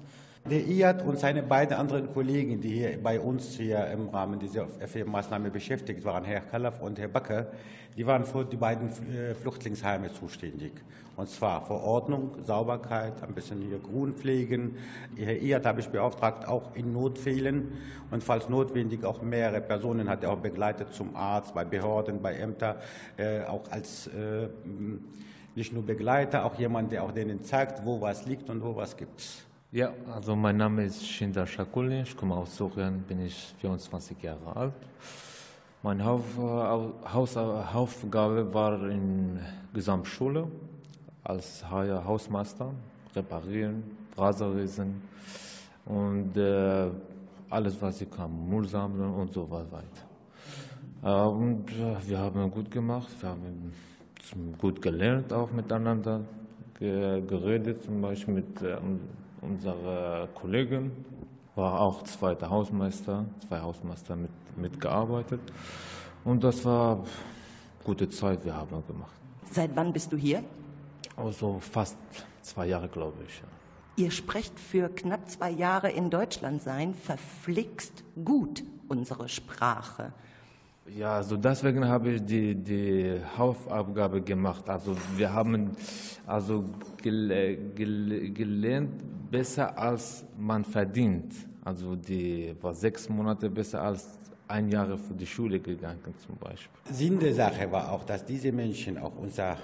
Der 0.48 0.66
IAD 0.66 1.02
und 1.02 1.18
seine 1.18 1.42
beiden 1.42 1.76
anderen 1.76 2.12
Kollegen, 2.14 2.62
die 2.62 2.70
hier 2.70 2.98
bei 3.02 3.20
uns 3.20 3.56
hier 3.56 3.86
im 3.88 4.08
Rahmen 4.08 4.40
dieser 4.40 4.66
FE-Maßnahme 4.66 5.50
beschäftigt 5.50 6.02
waren, 6.04 6.24
Herr 6.24 6.40
Kalaf 6.40 6.80
und 6.80 6.98
Herr 6.98 7.08
Backer, 7.08 7.48
die 7.94 8.06
waren 8.06 8.24
für 8.24 8.46
die 8.46 8.56
beiden 8.56 8.88
äh, 8.88 9.34
Flüchtlingsheime 9.34 10.10
zuständig. 10.12 10.72
Und 11.16 11.28
zwar 11.28 11.66
für 11.66 11.74
Ordnung, 11.74 12.42
Sauberkeit, 12.42 13.22
ein 13.22 13.34
bisschen 13.34 13.60
hier 13.60 13.78
Grünpflegen. 13.80 14.76
Herr 15.14 15.36
IAD 15.36 15.66
habe 15.66 15.80
ich 15.80 15.88
beauftragt, 15.88 16.48
auch 16.48 16.74
in 16.74 16.94
Notfällen 16.94 17.72
und 18.10 18.24
falls 18.24 18.48
notwendig 18.48 19.04
auch 19.04 19.20
mehrere 19.20 19.60
Personen 19.60 20.08
hat 20.08 20.24
er 20.24 20.32
auch 20.32 20.38
begleitet 20.38 20.94
zum 20.94 21.14
Arzt, 21.14 21.52
bei 21.54 21.66
Behörden, 21.66 22.22
bei 22.22 22.36
Ämtern, 22.36 22.76
äh, 23.18 23.42
auch 23.42 23.70
als 23.70 24.06
äh, 24.06 24.48
nicht 25.54 25.74
nur 25.74 25.84
Begleiter, 25.84 26.46
auch 26.46 26.58
jemand, 26.58 26.92
der 26.92 27.04
auch 27.04 27.12
denen 27.12 27.44
zeigt, 27.44 27.84
wo 27.84 28.00
was 28.00 28.24
liegt 28.24 28.48
und 28.48 28.62
wo 28.62 28.74
was 28.74 28.96
gibt. 28.96 29.49
Ja, 29.72 29.92
also 30.12 30.34
mein 30.34 30.56
Name 30.56 30.84
ist 30.84 31.06
Shinder 31.06 31.46
Shakuli, 31.46 32.02
ich 32.02 32.16
komme 32.16 32.34
aus 32.34 32.56
Syrien, 32.56 33.02
bin 33.02 33.24
ich 33.24 33.54
24 33.60 34.20
Jahre 34.20 34.56
alt. 34.56 34.72
Meine 35.82 36.04
Hauf, 36.04 36.24
Haus, 36.36 37.36
Hauptaufgabe 37.36 38.52
war 38.52 38.88
in 38.90 39.38
Gesamtschule 39.72 40.48
als 41.22 41.64
Ha- 41.70 42.02
Hausmeister, 42.04 42.72
reparieren, 43.14 43.84
Raserlesen 44.16 45.00
und 45.86 46.36
äh, 46.36 46.90
alles, 47.48 47.80
was 47.80 48.00
ich 48.00 48.10
kann, 48.10 48.48
Müll 48.48 48.66
sammeln 48.66 49.14
und 49.14 49.32
so 49.32 49.48
weiter. 49.50 49.78
Äh, 51.04 51.28
und 51.28 51.70
äh, 51.70 51.96
wir 52.08 52.18
haben 52.18 52.50
gut 52.50 52.70
gemacht, 52.72 53.08
wir 53.20 53.28
haben 53.30 53.72
gut 54.58 54.82
gelernt 54.82 55.32
auch 55.32 55.50
miteinander, 55.52 56.22
ge 56.78 57.22
geredet, 57.22 57.84
zum 57.84 58.00
Beispiel 58.02 58.34
mit 58.34 58.60
unserer 59.40 60.28
Kollegin, 60.34 60.92
war 61.54 61.80
auch 61.80 62.02
zweiter 62.04 62.50
Hausmeister, 62.50 63.24
zwei 63.46 63.60
Hausmeister 63.60 64.16
mit, 64.16 64.30
mitgearbeitet. 64.56 65.40
Und 66.24 66.44
das 66.44 66.64
war 66.64 67.04
gute 67.84 68.08
Zeit, 68.08 68.44
wir 68.44 68.54
haben 68.54 68.86
gemacht. 68.86 69.12
Seit 69.50 69.74
wann 69.74 69.92
bist 69.92 70.12
du 70.12 70.16
hier? 70.16 70.44
Also 71.16 71.58
fast 71.58 71.98
zwei 72.42 72.66
Jahre, 72.66 72.88
glaube 72.88 73.18
ich. 73.26 73.42
Ihr 73.96 74.10
sprecht 74.10 74.58
für 74.58 74.88
knapp 74.88 75.28
zwei 75.28 75.50
Jahre 75.50 75.90
in 75.90 76.10
Deutschland 76.10 76.62
sein, 76.62 76.94
verflixt 76.94 78.04
gut 78.24 78.62
unsere 78.88 79.28
Sprache. 79.28 80.12
Ja, 80.96 81.16
also 81.16 81.36
deswegen 81.36 81.86
habe 81.86 82.12
ich 82.12 82.24
die, 82.24 82.54
die 82.54 83.20
Hausaufgabe 83.36 84.20
gemacht. 84.20 84.68
Also 84.68 84.96
wir 85.16 85.32
haben 85.32 85.70
also 86.26 86.64
gel, 87.00 87.72
gel, 87.74 88.30
gelernt 88.32 89.30
besser 89.30 89.76
als 89.78 90.24
man 90.38 90.64
verdient. 90.64 91.32
Also 91.64 91.94
die 91.94 92.54
war 92.60 92.74
sechs 92.74 93.08
Monate 93.08 93.48
besser 93.48 93.82
als 93.82 94.08
ein 94.48 94.68
Jahr 94.68 94.98
für 94.98 95.14
die 95.14 95.26
Schule 95.26 95.60
gegangen 95.60 96.14
zum 96.26 96.36
Beispiel. 96.36 96.80
Sinn 96.90 97.20
der 97.20 97.34
Sache 97.34 97.70
war 97.70 97.92
auch, 97.92 98.04
dass 98.04 98.24
diese 98.24 98.50
Menschen 98.50 98.98
auch 98.98 99.12
unser 99.16 99.56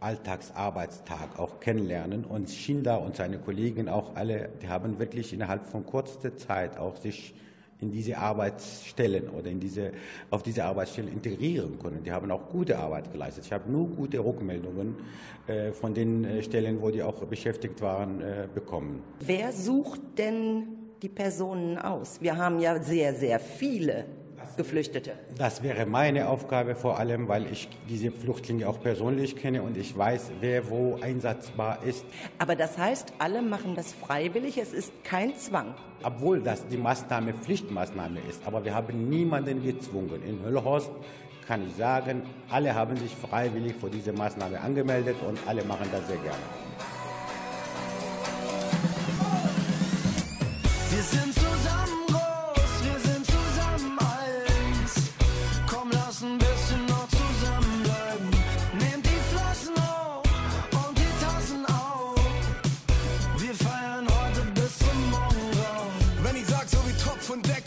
Alltagsarbeitstag 0.00 1.38
auch 1.38 1.60
kennenlernen 1.60 2.24
und 2.24 2.48
Schindler 2.48 3.02
und 3.02 3.16
seine 3.16 3.38
Kollegen 3.38 3.88
auch 3.88 4.16
alle, 4.16 4.48
die 4.62 4.68
haben 4.68 4.98
wirklich 4.98 5.34
innerhalb 5.34 5.66
von 5.66 5.84
kurzer 5.84 6.36
Zeit 6.36 6.78
auch 6.78 6.96
sich 6.96 7.34
in 7.80 7.90
diese 7.90 8.18
Arbeitsstellen 8.18 9.28
oder 9.30 9.50
in 9.50 9.60
diese, 9.60 9.92
auf 10.30 10.42
diese 10.42 10.64
Arbeitsstelle 10.64 11.10
integrieren 11.10 11.78
können. 11.78 12.02
Die 12.04 12.12
haben 12.12 12.30
auch 12.30 12.48
gute 12.48 12.78
Arbeit 12.78 13.10
geleistet. 13.12 13.46
Ich 13.46 13.52
habe 13.52 13.70
nur 13.70 13.88
gute 13.88 14.18
Rückmeldungen 14.18 14.96
äh, 15.46 15.72
von 15.72 15.94
den 15.94 16.24
äh, 16.24 16.42
Stellen, 16.42 16.80
wo 16.80 16.90
die 16.90 17.02
auch 17.02 17.24
beschäftigt 17.24 17.80
waren, 17.80 18.20
äh, 18.20 18.48
bekommen. 18.52 19.02
Wer 19.20 19.52
sucht 19.52 20.00
denn 20.18 20.64
die 21.02 21.08
Personen 21.08 21.78
aus? 21.78 22.20
Wir 22.20 22.36
haben 22.36 22.60
ja 22.60 22.82
sehr, 22.82 23.14
sehr 23.14 23.40
viele. 23.40 24.04
Geflüchtete. 24.56 25.12
Das 25.38 25.62
wäre 25.62 25.86
meine 25.86 26.28
Aufgabe 26.28 26.74
vor 26.74 26.98
allem, 26.98 27.28
weil 27.28 27.50
ich 27.50 27.68
diese 27.88 28.10
Flüchtlinge 28.10 28.68
auch 28.68 28.80
persönlich 28.80 29.36
kenne 29.36 29.62
und 29.62 29.76
ich 29.76 29.96
weiß, 29.96 30.32
wer 30.40 30.68
wo 30.68 30.98
einsatzbar 31.00 31.82
ist. 31.84 32.04
Aber 32.38 32.56
das 32.56 32.76
heißt, 32.76 33.14
alle 33.18 33.42
machen 33.42 33.74
das 33.74 33.92
freiwillig, 33.92 34.58
es 34.58 34.72
ist 34.72 34.92
kein 35.04 35.36
Zwang. 35.36 35.74
Obwohl 36.02 36.40
das 36.40 36.66
die 36.68 36.76
Maßnahme 36.76 37.34
Pflichtmaßnahme 37.34 38.20
ist, 38.28 38.46
aber 38.46 38.64
wir 38.64 38.74
haben 38.74 39.08
niemanden 39.08 39.62
gezwungen. 39.62 40.22
In 40.26 40.42
Höllhorst 40.44 40.90
kann 41.46 41.66
ich 41.66 41.74
sagen, 41.74 42.22
alle 42.48 42.74
haben 42.74 42.96
sich 42.96 43.14
freiwillig 43.14 43.74
für 43.80 43.90
diese 43.90 44.12
Maßnahme 44.12 44.60
angemeldet 44.60 45.16
und 45.26 45.38
alle 45.46 45.64
machen 45.64 45.88
das 45.90 46.06
sehr 46.06 46.18
gerne. 46.18 46.38
Wir 50.90 51.02
sind 51.02 51.39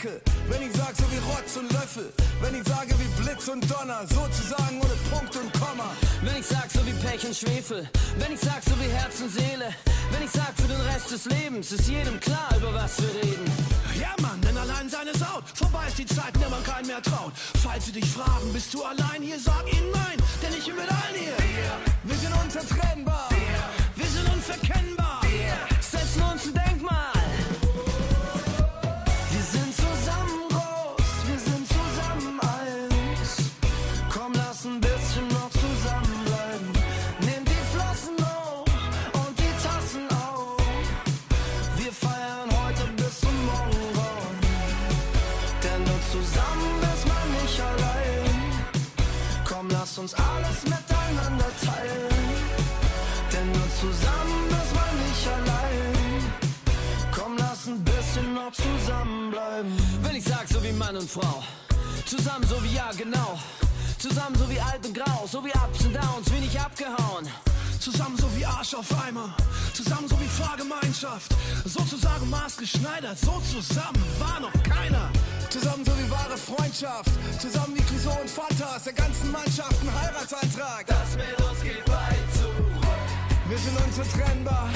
Deckel, 0.04 0.20
wenn 0.48 0.62
ich 0.62 0.76
sag 0.76 0.94
so 0.96 1.04
wie 1.10 1.18
Rotz 1.32 1.56
und 1.56 1.72
Löffel, 1.72 2.12
wenn 2.40 2.54
ich 2.54 2.66
sage 2.68 2.94
wie 2.98 3.22
Blitz 3.22 3.48
und 3.48 3.62
Donner, 3.70 4.00
sozusagen 4.06 4.80
ohne 4.80 4.96
Punkt 5.10 5.34
und 5.36 5.52
Komma. 5.54 5.90
Wenn 6.22 6.36
ich 6.36 6.46
sag 6.46 6.70
so 6.70 6.84
wie 6.86 6.92
Pech 7.04 7.24
und 7.26 7.34
Schwefel, 7.34 7.88
wenn 8.18 8.32
ich 8.32 8.40
sag 8.40 8.62
so 8.64 8.72
wie 8.80 8.90
Herz 8.90 9.20
und 9.20 9.30
Seele, 9.30 9.68
wenn 10.10 10.22
ich 10.22 10.30
sag 10.30 10.52
für 10.56 10.68
den 10.68 10.80
Rest 10.80 11.10
des 11.10 11.24
Lebens, 11.26 11.72
ist 11.72 11.88
jedem 11.88 12.18
klar, 12.20 12.48
über 12.56 12.74
was 12.74 13.00
wir 13.00 13.14
reden. 13.22 13.46
Ja, 14.00 14.14
Mann, 14.20 14.40
denn 14.42 14.56
allein 14.56 14.88
seine 14.88 15.12
Saut. 15.16 15.44
Vorbei 15.54 15.86
ist 15.88 15.98
die 15.98 16.06
Zeit, 16.06 16.34
in 16.34 16.40
der 16.40 16.50
man 16.50 16.62
keinen 16.64 16.86
mehr 16.86 17.02
traut. 17.02 17.32
Falls 17.62 17.86
sie 17.86 17.92
dich 17.92 18.06
fragen, 18.06 18.52
bist 18.52 18.74
du 18.74 18.82
allein 18.82 19.22
hier, 19.22 19.38
sag 19.38 19.64
ihnen 19.72 19.90
nein, 19.92 20.18
denn 20.42 20.52
ich 20.58 20.66
bin 20.66 20.76
mit 20.76 20.90
allen 20.90 21.14
hier. 21.14 21.36
Wir 22.04 22.16
sind 22.16 22.32
unzertrennbar. 22.42 23.13
Lass 49.94 49.98
uns 49.98 50.14
alles 50.14 50.64
miteinander 50.64 51.46
teilen. 51.64 52.08
Denn 53.32 53.46
nur 53.52 53.68
zusammen 53.80 54.48
ist 54.48 54.74
man 54.74 54.92
nicht 55.06 55.28
allein. 55.28 56.32
Komm, 57.14 57.36
lass 57.38 57.66
ein 57.66 57.84
bisschen 57.84 58.34
noch 58.34 58.52
zusammenbleiben. 58.52 59.72
Wenn 60.02 60.16
ich 60.16 60.24
sag, 60.24 60.48
so 60.48 60.62
wie 60.64 60.72
Mann 60.72 60.96
und 60.96 61.08
Frau. 61.08 61.44
Zusammen 62.06 62.44
so 62.48 62.62
wie 62.64 62.74
ja, 62.74 62.90
genau. 62.96 63.38
Zusammen 63.98 64.36
so 64.36 64.50
wie 64.50 64.60
alt 64.60 64.84
und 64.84 64.94
grau. 64.94 65.26
So 65.30 65.44
wie 65.44 65.50
Ups 65.50 65.84
und 65.84 65.94
Downs, 65.94 66.32
wenig 66.32 66.58
abgehauen. 66.58 67.28
Zusammen 67.84 68.16
so 68.16 68.34
wie 68.34 68.46
Arsch 68.46 68.72
auf 68.72 68.86
Eimer, 69.06 69.36
zusammen 69.74 70.08
so 70.08 70.18
wie 70.18 70.26
Fahrgemeinschaft, 70.26 71.36
sozusagen 71.66 72.30
maßgeschneidert, 72.30 73.18
so 73.18 73.38
zusammen 73.40 74.02
war 74.18 74.40
noch 74.40 74.62
keiner. 74.62 75.10
Zusammen 75.50 75.84
so 75.84 75.92
wie 75.98 76.10
wahre 76.10 76.38
Freundschaft, 76.38 77.10
zusammen 77.38 77.76
wie 77.76 77.82
Clouseau 77.82 78.18
und 78.22 78.30
Fanta, 78.30 78.74
aus 78.74 78.84
der 78.84 78.94
ganzen 78.94 79.30
Mannschaft 79.30 79.76
ein 79.82 80.00
Heiratsantrag. 80.00 80.86
Das 80.86 81.14
mit 81.14 81.38
uns 81.46 81.60
geht 81.60 81.86
weit 81.86 82.24
zu. 82.32 82.48
Wir 83.50 83.58
sind 83.58 83.78
unzertrennbar, 83.84 84.70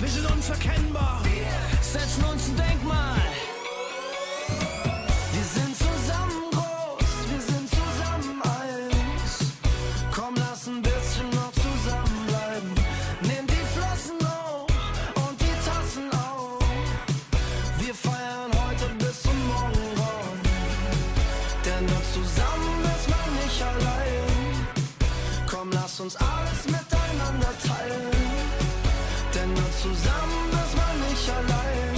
wir 0.00 0.08
sind 0.08 0.28
unverkennbar. 0.28 1.22
Setzen 1.80 2.24
uns 2.24 2.48
ein 2.48 2.56
Denkmal. 2.56 3.20
Uns 26.02 26.16
alles 26.16 26.64
miteinander 26.66 27.52
teilen. 27.62 28.10
Denn 29.34 29.48
nur 29.54 29.70
zusammen 29.80 30.48
ist 30.50 30.76
man 30.76 30.96
nicht 31.08 31.30
allein. 31.30 31.94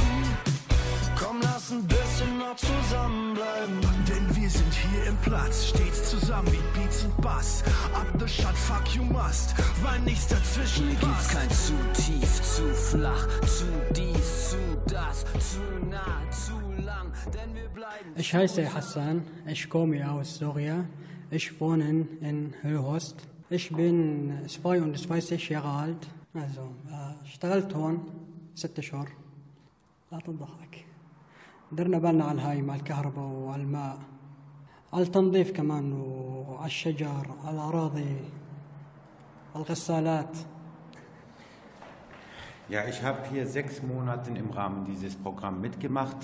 Komm, 1.19 1.41
lass 1.41 1.71
ein 1.71 1.87
bisschen 1.87 2.39
noch 2.39 2.57
zusammenbleiben. 2.57 3.81
Denn 4.09 4.37
wir 4.37 4.51
sind 4.51 4.73
hier 4.75 5.07
im 5.07 5.17
Platz, 5.19 5.69
stets 5.69 6.11
zusammen 6.11 6.53
wie 6.53 6.79
Beats 6.79 7.05
und 7.05 7.17
Bass. 7.23 7.65
Up 7.95 8.07
the 8.21 8.29
shot, 8.29 8.55
fuck 8.55 8.87
you 8.95 9.03
must, 9.05 9.55
weil 9.83 10.01
nichts 10.01 10.29
dazwischen 10.29 10.89
Hier 10.89 10.99
gibt's 10.99 11.29
passt. 11.29 11.31
kein 11.31 11.51
zu 11.51 11.73
tief, 11.95 12.43
zu 12.43 12.75
flach, 12.75 13.27
zu 13.47 13.65
dies, 13.97 14.51
zu 14.51 14.57
das, 14.87 15.25
zu 15.25 15.63
nah, 15.89 16.21
zu 16.31 16.83
lang, 16.83 17.11
denn 17.33 17.55
wir 17.55 17.69
bleiben. 17.69 18.11
Ich 18.17 18.35
heiße 18.35 18.73
Hassan, 18.75 19.23
ich 19.47 19.69
komme 19.69 20.11
aus 20.11 20.37
Syrien. 20.37 20.89
Ich 21.31 21.59
wohne 21.59 22.07
in 22.21 22.55
Höchst. 22.63 23.34
Ich 23.51 23.71
bin 23.71 24.49
22 24.49 25.49
Jahre 25.51 25.69
alt. 25.69 26.07
Also 26.35 26.73
اشتغلت 27.25 27.73
هون 27.77 28.05
ست 28.55 28.81
شهور. 28.81 29.09
لا 30.13 30.19
تضحك. 30.19 30.85
درنا 31.73 31.99
بالنا 31.99 32.25
على 32.25 32.33
الهاي 32.39 32.63
مع 32.63 32.75
الكهرباء 32.75 33.25
وعلى 33.25 33.63
الماء. 33.63 33.99
على 34.93 35.03
التنظيف 35.03 35.53
كمان 35.53 35.93
وعلى 35.93 36.67
الشجر 36.67 37.27
على 37.45 37.57
الأراضي 37.57 38.17
على 39.55 39.65
الغسالات. 39.65 40.37
Ja, 42.71 42.89
ich 42.89 43.03
habe 43.03 43.19
hier 43.31 43.47
sechs 43.47 43.83
Monate 43.83 44.31
im 44.31 44.49
Rahmen 44.51 44.87
dieses 44.87 45.15
Programms 45.17 45.61
mitgemacht. 45.61 46.17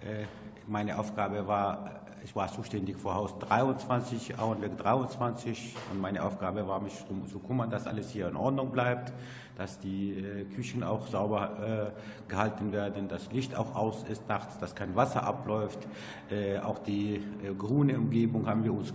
Äh, 0.00 0.26
Meine 0.68 0.96
Aufgabe 1.00 1.48
war, 1.48 2.01
ich 2.24 2.36
war 2.36 2.52
zuständig 2.52 2.96
für 2.98 3.14
Haus 3.14 3.36
23, 3.40 4.38
Auenberg 4.38 4.76
23 4.78 5.74
und 5.90 6.00
meine 6.00 6.22
Aufgabe 6.22 6.66
war, 6.68 6.80
mich 6.80 6.96
darum 7.02 7.26
zu 7.26 7.40
kümmern, 7.40 7.70
dass 7.70 7.86
alles 7.86 8.10
hier 8.10 8.28
in 8.28 8.36
Ordnung 8.36 8.70
bleibt, 8.70 9.12
dass 9.56 9.78
die 9.80 10.12
äh, 10.12 10.44
Küchen 10.44 10.84
auch 10.84 11.06
sauber 11.08 11.92
äh, 11.96 12.30
gehalten 12.30 12.72
werden, 12.72 13.08
das 13.08 13.32
Licht 13.32 13.56
auch 13.56 13.74
aus 13.74 14.04
ist 14.04 14.28
nachts, 14.28 14.58
dass 14.58 14.74
kein 14.74 14.94
Wasser 14.94 15.24
abläuft. 15.24 15.86
Äh, 16.30 16.58
auch 16.58 16.78
die 16.78 17.16
äh, 17.16 17.54
grüne 17.56 17.98
Umgebung 17.98 18.46
haben 18.46 18.64
wir 18.64 18.72
uns 18.72 18.92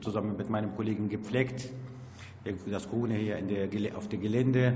zusammen 0.00 0.36
mit 0.36 0.48
meinem 0.48 0.74
Kollegen 0.74 1.08
gepflegt. 1.08 1.68
Das 2.70 2.88
Grüne 2.88 3.14
hier 3.16 3.40
der, 3.42 3.96
auf 3.96 4.08
dem 4.08 4.22
Gelände 4.22 4.72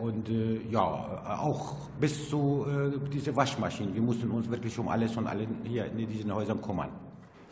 und 0.00 0.28
äh, 0.28 0.60
ja, 0.70 1.38
auch 1.40 1.76
bis 1.98 2.28
zu 2.28 2.66
äh, 2.68 2.98
diese 3.10 3.34
Waschmaschinen. 3.34 3.94
Wir 3.94 4.02
mussten 4.02 4.30
uns 4.30 4.50
wirklich 4.50 4.78
um 4.78 4.88
alles 4.88 5.16
und 5.16 5.26
alle 5.26 5.46
hier 5.64 5.86
in 5.86 6.06
diesen 6.08 6.34
Häusern 6.34 6.60
kümmern. 6.60 6.90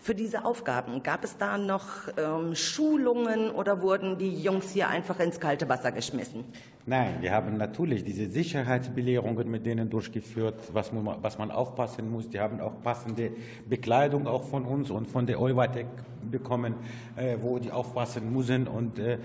Für 0.03 0.15
diese 0.15 0.47
Aufgaben 0.47 1.03
gab 1.03 1.25
es 1.25 1.37
da 1.37 1.59
noch 1.59 2.09
ähm, 2.17 2.55
Schulungen 2.55 3.51
oder 3.51 3.83
wurden 3.83 4.17
die 4.17 4.35
Jungs 4.35 4.71
hier 4.71 4.89
einfach 4.89 5.21
ins 5.21 5.39
kalte 5.39 5.69
Wasser 5.69 5.93
geschmissen? 5.93 6.45
Nein, 6.87 7.19
wir 7.21 7.33
haben 7.33 7.59
natürlich 7.59 8.03
diese 8.03 8.27
Sicherheitsbelehrungen 8.31 9.51
mit 9.51 9.67
denen 9.67 9.91
durchgeführt, 9.91 10.55
was 10.73 10.91
man, 10.91 11.19
was 11.21 11.37
man 11.37 11.51
aufpassen 11.51 12.11
muss. 12.11 12.31
Die 12.31 12.41
haben 12.41 12.61
auch 12.61 12.83
passende 12.83 13.33
Bekleidung 13.69 14.27
auch 14.27 14.45
von 14.45 14.65
uns 14.65 14.91
und 14.91 15.07
von 15.07 15.27
der 15.27 15.39
Euvatec 15.39 15.87
bekommen, 16.31 16.77
äh, 17.17 17.37
wo 17.39 17.59
die 17.59 17.71
aufpassen 17.71 18.33
müssen. 18.33 18.69
Und 18.69 18.99
äh, 18.99 19.19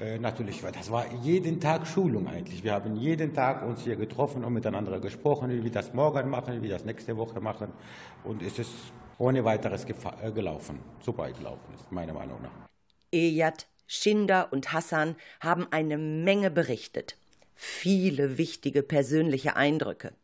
äh, 0.00 0.18
natürlich, 0.18 0.62
das 0.62 0.90
war 0.90 1.06
jeden 1.22 1.60
Tag 1.60 1.86
Schulung 1.86 2.26
eigentlich. 2.26 2.64
Wir 2.64 2.72
haben 2.72 2.96
jeden 2.96 3.34
Tag 3.34 3.62
uns 3.62 3.82
hier 3.82 3.96
getroffen 3.96 4.44
und 4.44 4.54
miteinander 4.54 4.98
gesprochen, 4.98 5.50
wie 5.50 5.62
wir 5.62 5.70
das 5.70 5.92
morgen 5.92 6.30
machen, 6.30 6.54
wie 6.56 6.62
wir 6.62 6.70
das 6.70 6.84
nächste 6.84 7.16
Woche 7.16 7.40
machen. 7.40 7.72
Und 8.24 8.42
es 8.42 8.58
ist 8.58 8.72
ohne 9.18 9.44
weiteres 9.44 9.84
äh, 9.84 10.32
gelaufen, 10.32 10.80
super 11.00 11.30
gelaufen 11.30 11.74
ist, 11.74 11.92
meiner 11.92 12.14
Meinung 12.14 12.40
nach. 12.42 12.68
Ejad, 13.12 13.66
Schinder 13.86 14.52
und 14.52 14.72
Hassan 14.72 15.16
haben 15.40 15.66
eine 15.70 15.98
Menge 15.98 16.50
berichtet. 16.50 17.16
Viele 17.54 18.38
wichtige 18.38 18.82
persönliche 18.82 19.56
Eindrücke. 19.56 20.14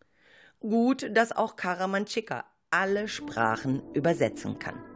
Gut, 0.61 1.11
dass 1.15 1.33
auch 1.33 1.57
Karamanchika 1.57 2.45
alle 2.71 3.09
Sprachen 3.09 3.83
übersetzen 3.93 4.59
kann. 4.59 4.96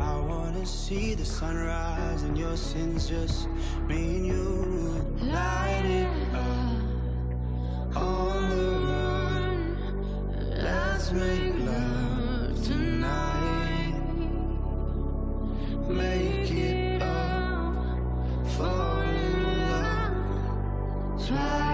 I 0.00 0.20
wanna 0.20 0.64
see 0.64 1.14
the 1.14 1.24
sunrise 1.24 2.22
and 2.22 2.36
your 2.38 2.56
sins 2.56 3.08
just 3.08 3.48
me 3.86 4.16
and 4.16 4.26
you. 4.26 5.06
Light 5.20 5.84
it 5.84 6.08
up 6.34 7.96
on 7.96 8.50
the 8.50 8.70
run. 8.88 9.76
Let's 10.62 11.12
make 11.12 11.54
love 11.66 12.64
tonight. 12.64 13.94
Make 15.88 16.50
it 16.50 17.02
up, 17.02 17.74
fall 18.56 19.00
in 19.00 19.42
love 19.68 21.26
twice. 21.26 21.67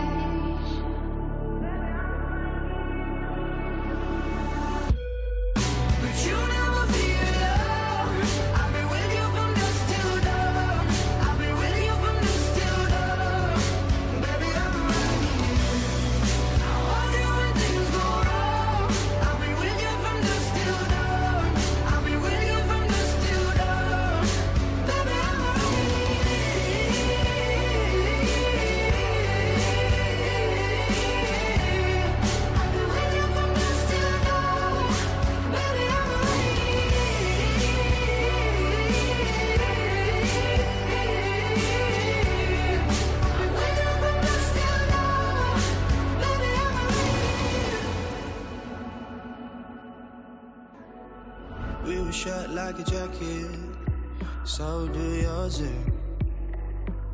Like 53.32 54.46
so 54.46 54.88
do 54.88 55.00
yours. 55.22 55.60
eh? 55.60 55.90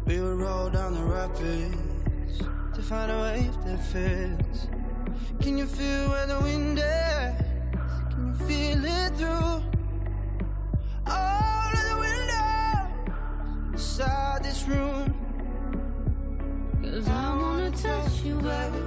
We 0.06 0.20
would 0.20 0.38
roll 0.38 0.68
down 0.70 0.94
the 0.94 1.02
rapids 1.02 2.38
to 2.74 2.82
find 2.82 3.10
a 3.12 3.20
wave 3.22 3.54
that 3.64 3.78
fits. 3.92 4.66
Can 5.40 5.56
you 5.58 5.66
feel 5.66 6.08
where 6.10 6.26
the 6.26 6.40
wind 6.40 6.78
is? 6.78 6.84
Can 8.12 8.26
you 8.28 8.46
feel 8.46 8.84
it 8.84 9.16
through 9.16 9.62
all 11.06 11.70
of 11.72 11.84
the 11.90 11.96
windows 12.06 13.72
inside 13.72 14.42
this 14.42 14.66
room? 14.66 15.14
Cause 16.82 17.08
I 17.08 17.36
wanna 17.36 17.70
touch 17.70 18.22
you, 18.24 18.34
baby. 18.34 18.82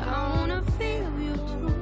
I 0.00 0.36
wanna 0.36 0.62
feel 0.78 1.10
you 1.20 1.34
too. 1.34 1.74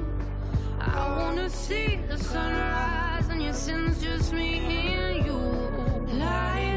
I 0.79 1.17
wanna 1.19 1.49
see 1.49 1.99
the 2.09 2.17
sunrise 2.17 3.06
your 3.47 3.55
sins 3.55 4.03
just 4.03 4.33
me 4.33 4.59
and 4.59 5.25
you. 5.25 6.17
Light 6.19 6.76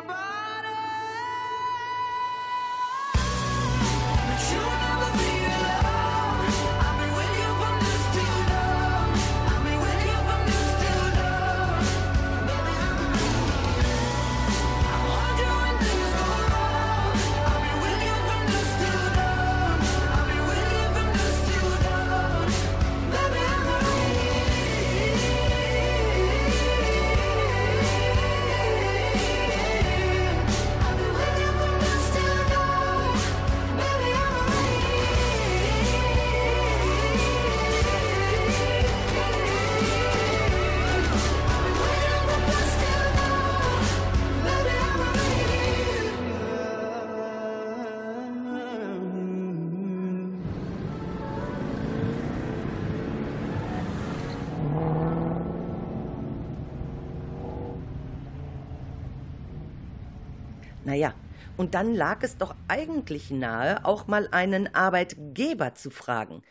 und 61.57 61.75
dann 61.75 61.93
lag 61.93 62.23
es 62.23 62.37
doch 62.37 62.55
eigentlich 62.67 63.31
nahe, 63.31 63.85
auch 63.85 64.07
mal 64.07 64.27
einen 64.31 64.73
Arbeitgeber 64.73 65.73
zu 65.73 65.89
fragen. 65.89 66.41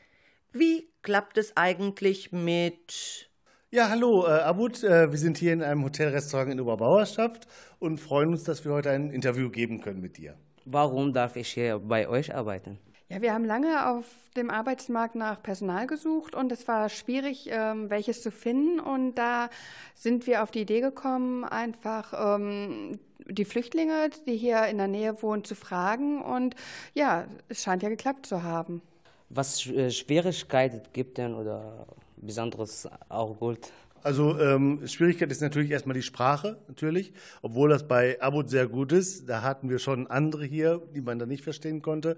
Wie 0.53 0.91
klappt 1.03 1.39
es 1.39 1.57
eigentlich 1.57 2.33
mit. 2.33 3.31
Ja, 3.71 3.89
hallo, 3.89 4.27
äh, 4.27 4.41
Abud. 4.41 4.83
Äh, 4.83 5.11
wir 5.11 5.19
sind 5.19 5.39
hier 5.39 5.53
in 5.53 5.63
einem 5.63 5.85
Hotelrestaurant 5.85 6.51
in 6.51 6.61
Oberbauerschaft 6.61 7.47
und 7.79 7.99
freuen 7.99 8.31
uns, 8.31 8.45
dass 8.45 8.65
wir 8.65 8.73
heute 8.73 8.91
ein 8.91 9.11
Interview 9.11 9.49
geben 9.51 9.81
können 9.81 10.01
mit 10.01 10.19
dir. 10.19 10.37
Warum 10.65 11.13
darf 11.13 11.37
ich 11.37 11.49
hier 11.53 11.79
bei 11.79 12.09
euch 12.09 12.35
arbeiten? 12.35 12.79
Ja, 13.09 13.23
wir 13.23 13.33
haben 13.33 13.45
lange 13.45 13.89
auf 13.91 14.05
dem 14.37 14.51
Arbeitsmarkt 14.51 15.17
nach 15.17 15.43
Personal 15.43 15.87
gesucht 15.87 16.35
und 16.35 16.53
es 16.53 16.69
war 16.69 16.89
schwierig, 16.89 17.49
ähm, 17.51 17.91
welches 17.91 18.23
zu 18.23 18.31
finden. 18.31 18.79
Und 18.79 19.17
da 19.17 19.51
sind 19.95 20.27
wir 20.27 20.43
auf 20.43 20.51
die 20.51 20.61
Idee 20.61 20.81
gekommen, 20.81 21.45
einfach 21.45 22.37
ähm, 22.37 23.01
die 23.31 23.45
Flüchtlinge, 23.45 24.11
die 24.27 24.37
hier 24.37 24.67
in 24.67 24.79
der 24.79 24.89
Nähe 24.89 25.23
wohnen, 25.23 25.45
zu 25.45 25.55
fragen. 25.55 26.23
Und 26.23 26.55
ja, 26.95 27.27
es 27.49 27.63
scheint 27.63 27.83
ja 27.83 27.89
geklappt 27.89 28.27
zu 28.27 28.43
haben. 28.43 28.83
Was 29.29 29.67
äh, 29.67 29.91
Schwierigkeiten 29.91 30.83
gibt 30.93 31.19
denn 31.19 31.35
oder 31.35 31.87
Besonderes 32.17 32.89
auch 33.09 33.39
gut? 33.39 33.73
Also 34.03 34.39
ähm, 34.39 34.87
Schwierigkeit 34.87 35.31
ist 35.31 35.43
natürlich 35.43 35.71
erstmal 35.71 35.95
die 35.95 36.03
Sprache, 36.03 36.59
natürlich, 36.69 37.13
obwohl 37.43 37.69
das 37.69 37.87
bei 37.87 38.21
Abud 38.21 38.49
sehr 38.49 38.67
gut 38.67 38.93
ist. 38.93 39.29
Da 39.29 39.43
hatten 39.43 39.69
wir 39.69 39.79
schon 39.79 40.07
andere 40.07 40.45
hier, 40.45 40.81
die 40.95 41.01
man 41.01 41.19
da 41.19 41.27
nicht 41.27 41.45
verstehen 41.45 41.83
konnte. 41.83 42.17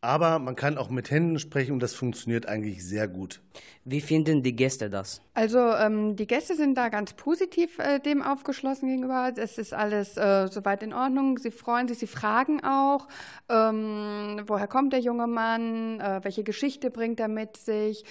Aber 0.00 0.38
man 0.38 0.54
kann 0.54 0.78
auch 0.78 0.90
mit 0.90 1.10
Händen 1.10 1.38
sprechen 1.38 1.72
und 1.72 1.80
das 1.80 1.94
funktioniert 1.94 2.46
eigentlich 2.46 2.84
sehr 2.84 3.08
gut. 3.08 3.40
Wie 3.84 4.00
finden 4.00 4.42
die 4.42 4.54
Gäste 4.54 4.90
das? 4.90 5.20
Also 5.34 5.58
ähm, 5.58 6.16
die 6.16 6.26
Gäste 6.26 6.54
sind 6.54 6.76
da 6.76 6.88
ganz 6.88 7.12
positiv 7.14 7.78
äh, 7.78 7.98
dem 7.98 8.22
aufgeschlossen 8.22 8.88
gegenüber. 8.88 9.32
Es 9.36 9.58
ist 9.58 9.72
alles 9.72 10.16
äh, 10.16 10.48
soweit 10.48 10.82
in 10.82 10.92
Ordnung. 10.92 11.38
Sie 11.38 11.50
freuen 11.50 11.88
sich, 11.88 11.98
sie 11.98 12.06
fragen 12.06 12.62
auch, 12.62 13.08
ähm, 13.48 14.42
woher 14.46 14.66
kommt 14.66 14.92
der 14.92 15.00
junge 15.00 15.26
Mann, 15.26 16.00
äh, 16.00 16.20
welche 16.22 16.44
Geschichte 16.44 16.90
bringt 16.90 17.20
er 17.20 17.28
mit 17.28 17.56
sich. 17.56 18.04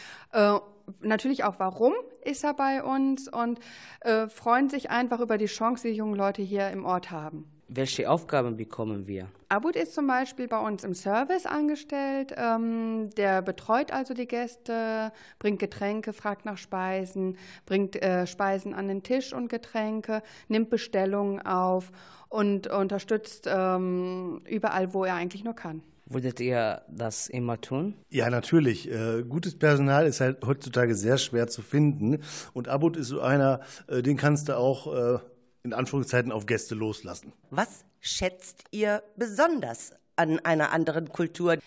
Natürlich 1.01 1.43
auch, 1.43 1.55
warum 1.57 1.93
ist 2.23 2.43
er 2.43 2.53
bei 2.53 2.83
uns 2.83 3.27
und 3.27 3.59
äh, 4.01 4.27
freuen 4.27 4.69
sich 4.69 4.89
einfach 4.89 5.19
über 5.19 5.37
die 5.37 5.45
Chance, 5.45 5.87
die 5.87 5.93
jungen 5.93 6.15
Leute 6.15 6.41
hier 6.41 6.69
im 6.69 6.85
Ort 6.85 7.11
haben. 7.11 7.49
Welche 7.67 8.11
Aufgaben 8.11 8.57
bekommen 8.57 9.07
wir? 9.07 9.27
Abud 9.49 9.75
ist 9.75 9.95
zum 9.95 10.05
Beispiel 10.05 10.47
bei 10.47 10.59
uns 10.59 10.83
im 10.83 10.93
Service 10.93 11.47
angestellt. 11.47 12.35
Ähm, 12.37 13.09
der 13.17 13.41
betreut 13.41 13.91
also 13.91 14.13
die 14.13 14.27
Gäste, 14.27 15.11
bringt 15.39 15.59
Getränke, 15.59 16.13
fragt 16.13 16.45
nach 16.45 16.59
Speisen, 16.59 17.37
bringt 17.65 17.95
äh, 17.95 18.27
Speisen 18.27 18.75
an 18.75 18.87
den 18.87 19.01
Tisch 19.01 19.33
und 19.33 19.47
Getränke, 19.49 20.21
nimmt 20.47 20.69
Bestellungen 20.69 21.43
auf 21.43 21.91
und 22.29 22.67
unterstützt 22.67 23.47
ähm, 23.51 24.41
überall, 24.47 24.93
wo 24.93 25.03
er 25.03 25.15
eigentlich 25.15 25.43
nur 25.43 25.55
kann. 25.55 25.81
Würdet 26.07 26.39
ihr 26.39 26.83
das 26.87 27.27
immer 27.27 27.59
tun? 27.59 27.95
Ja, 28.09 28.29
natürlich. 28.29 28.91
Äh, 28.91 29.23
gutes 29.23 29.57
Personal 29.57 30.05
ist 30.05 30.21
halt 30.21 30.45
heutzutage 30.45 30.93
sehr 30.93 31.17
schwer 31.17 31.47
zu 31.47 31.63
finden. 31.63 32.21
Und 32.53 32.67
Abud 32.67 32.95
ist 32.95 33.07
so 33.07 33.21
einer, 33.21 33.61
äh, 33.87 34.03
den 34.03 34.15
kannst 34.15 34.49
du 34.49 34.57
auch 34.57 34.93
äh, 34.93 35.19
in 35.63 35.73
Anführungszeiten 35.73 36.31
auf 36.31 36.45
Gäste 36.45 36.75
loslassen. 36.75 37.33
Was 37.49 37.85
schätzt 37.99 38.65
ihr 38.69 39.01
besonders 39.15 39.93
an 40.15 40.39
einer 40.39 40.71
anderen 40.71 41.09
Kultur? 41.09 41.57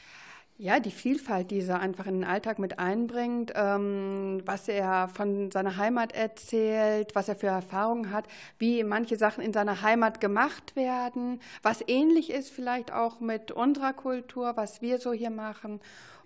Ja, 0.60 0.80
die 0.80 0.90
Vielfalt, 0.90 1.52
die 1.52 1.60
er 1.60 1.78
einfach 1.78 2.06
in 2.06 2.14
den 2.14 2.24
Alltag 2.24 2.58
mit 2.58 2.80
einbringt, 2.80 3.52
ähm, 3.54 4.42
was 4.44 4.66
er 4.66 5.06
von 5.06 5.52
seiner 5.52 5.76
Heimat 5.76 6.10
erzählt, 6.10 7.14
was 7.14 7.28
er 7.28 7.36
für 7.36 7.46
Erfahrungen 7.46 8.10
hat, 8.10 8.26
wie 8.58 8.82
manche 8.82 9.16
Sachen 9.16 9.44
in 9.44 9.52
seiner 9.52 9.82
Heimat 9.82 10.20
gemacht 10.20 10.74
werden, 10.74 11.40
was 11.62 11.84
ähnlich 11.86 12.30
ist 12.30 12.50
vielleicht 12.50 12.92
auch 12.92 13.20
mit 13.20 13.52
unserer 13.52 13.92
Kultur, 13.92 14.56
was 14.56 14.82
wir 14.82 14.98
so 14.98 15.12
hier 15.12 15.30
machen. 15.30 15.80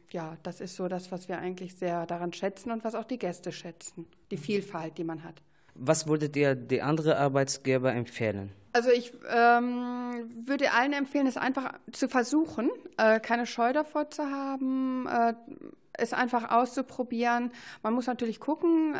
Ja, 0.08 0.38
das 0.44 0.62
ist 0.62 0.76
so 0.76 0.88
das, 0.88 1.12
was 1.12 1.28
wir 1.28 1.38
eigentlich 1.38 1.74
sehr 1.74 2.06
daran 2.06 2.32
schätzen 2.32 2.70
und 2.70 2.84
was 2.84 2.94
auch 2.94 3.04
die 3.04 3.18
Gäste 3.18 3.52
schätzen, 3.52 4.06
die 4.30 4.38
Vielfalt, 4.38 4.96
die 4.96 5.04
man 5.04 5.24
hat. 5.24 5.42
Was 5.74 6.06
würdet 6.06 6.36
ihr 6.36 6.54
die 6.54 6.82
anderen 6.82 7.14
Arbeitsgeber 7.14 7.92
empfehlen? 7.92 8.52
Also 8.74 8.90
ich 8.90 9.12
ähm, 9.28 10.30
würde 10.46 10.72
allen 10.72 10.94
empfehlen, 10.94 11.26
es 11.26 11.36
einfach 11.36 11.74
zu 11.92 12.08
versuchen, 12.08 12.70
äh, 12.96 13.20
keine 13.20 13.46
Scheu 13.46 13.72
davor 13.72 14.10
zu 14.10 14.24
haben, 14.30 15.06
äh, 15.06 15.34
es 15.92 16.14
einfach 16.14 16.50
auszuprobieren. 16.50 17.52
Man 17.82 17.92
muss 17.92 18.06
natürlich 18.06 18.40
gucken, 18.40 18.94
äh, 18.94 18.98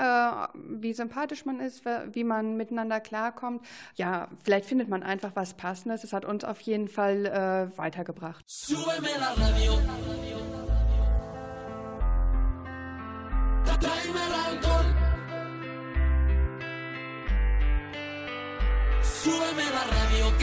wie 0.54 0.92
sympathisch 0.92 1.46
man 1.46 1.60
ist, 1.60 1.84
wie 2.12 2.24
man 2.24 2.56
miteinander 2.58 3.00
klarkommt. 3.00 3.64
Ja, 3.94 4.28
vielleicht 4.44 4.66
findet 4.66 4.88
man 4.88 5.02
einfach 5.02 5.32
was 5.34 5.54
Passendes. 5.54 6.04
Es 6.04 6.12
hat 6.12 6.26
uns 6.26 6.44
auf 6.44 6.60
jeden 6.60 6.88
Fall 6.88 7.24
äh, 7.26 7.78
weitergebracht. 7.78 8.44
Súbeme 8.46 9.08
la 9.18 9.32
radio. 9.32 9.72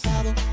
sabes. 0.00 0.49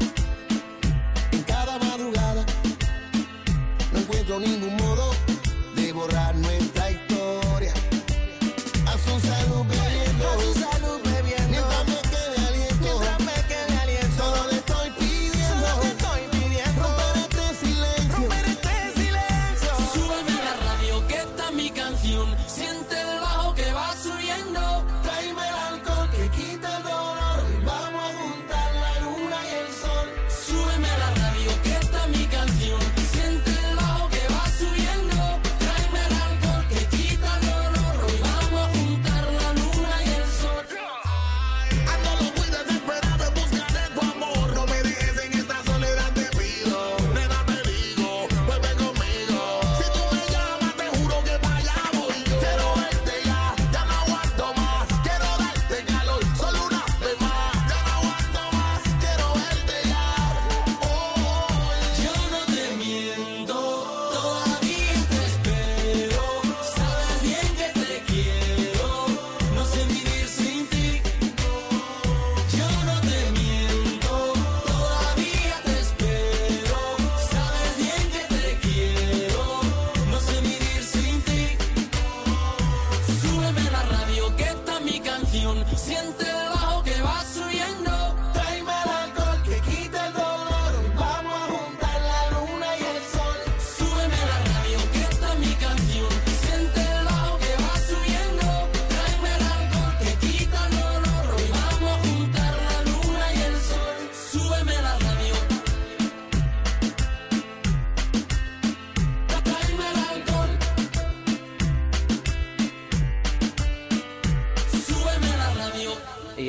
Siente 85.76 86.26
bajo 86.54 86.84
que 86.84 87.02
va 87.02 87.24
subiendo. 87.24 87.77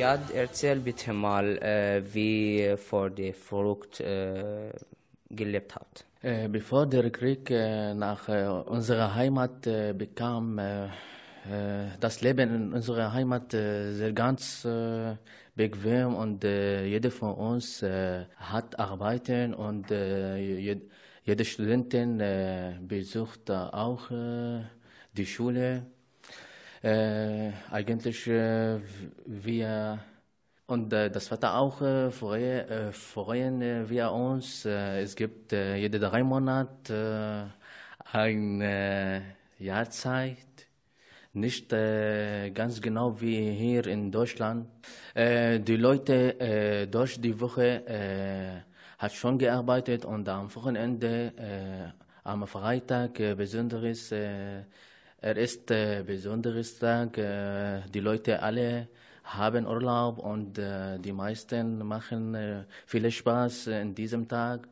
Ziad, 0.09 0.31
erzähl 0.35 0.81
bitte 0.81 1.13
mal, 1.13 1.59
äh, 1.59 2.03
wie 2.15 2.75
vor 2.79 3.11
der 3.11 3.35
Flucht 3.35 4.01
äh, 4.01 4.73
gelebt 5.29 5.75
habt. 5.75 6.07
Äh, 6.23 6.49
bevor 6.49 6.87
der 6.87 7.11
Krieg 7.11 7.51
äh, 7.51 7.93
nach 7.93 8.27
äh, 8.29 8.47
unserer 8.47 9.15
Heimat 9.15 9.67
äh, 9.67 9.93
bekam, 9.93 10.61
das 12.01 12.21
Leben 12.21 12.55
in 12.55 12.73
unserer 12.75 13.13
Heimat 13.13 13.53
sehr 13.53 14.13
ganz 14.13 14.67
bequem 15.55 16.15
und 16.15 16.45
jeder 16.45 17.11
von 17.11 17.33
uns 17.35 17.83
hat 18.37 18.79
arbeiten 18.79 19.55
und 19.55 19.91
äh, 19.91 20.37
je, 20.37 20.77
jede 21.23 21.45
Studentin 21.47 22.19
besucht 22.87 23.51
auch 23.51 24.11
die 25.17 25.27
Schule. 25.27 25.87
Äh, 26.83 27.51
eigentlich 27.70 28.26
äh, 28.29 28.79
wir 29.26 29.99
und 30.66 30.93
äh, 30.93 31.11
das 31.11 31.31
Wetter 31.31 31.57
auch 31.57 31.81
äh, 31.83 32.11
freuen, 32.11 32.68
äh, 32.68 32.93
freuen 32.93 33.62
äh, 33.62 33.89
wir 33.89 34.12
uns. 34.12 34.64
Äh, 34.64 35.01
es 35.03 35.16
gibt 35.16 35.53
jede 35.53 35.99
drei 35.99 36.22
Monate 36.22 37.53
eine 38.12 39.22
Jahrzeit. 39.59 40.37
Nicht 41.33 41.70
ganz 41.70 42.81
genau 42.81 43.20
wie 43.20 43.53
hier 43.53 43.87
in 43.87 44.11
Deutschland. 44.11 44.66
Die 45.14 45.76
Leute 45.76 46.89
durch 46.91 47.20
die 47.20 47.39
Woche 47.39 48.64
hat 48.99 49.12
schon 49.12 49.39
gearbeitet 49.39 50.05
und 50.05 50.29
am 50.29 50.53
Wochenende, 50.55 51.93
am 52.24 52.47
Freitag 52.47 53.14
besonderes, 53.37 54.12
er 55.21 55.37
ist 55.37 55.71
äh, 55.73 56.05
besonderes 56.07 56.79
Tag. 56.79 57.19
Äh, 57.19 57.83
die 57.93 57.99
Leute 57.99 58.41
alle 58.41 58.89
haben 59.25 59.66
Urlaub 59.66 60.19
und 60.19 60.59
äh, 60.59 60.99
die 60.99 61.12
meisten 61.12 61.85
machen 61.85 62.64
viel 62.87 63.11
Spaß 63.11 63.66
in 63.66 63.95
diesem 63.95 64.29
Tag. 64.29 64.69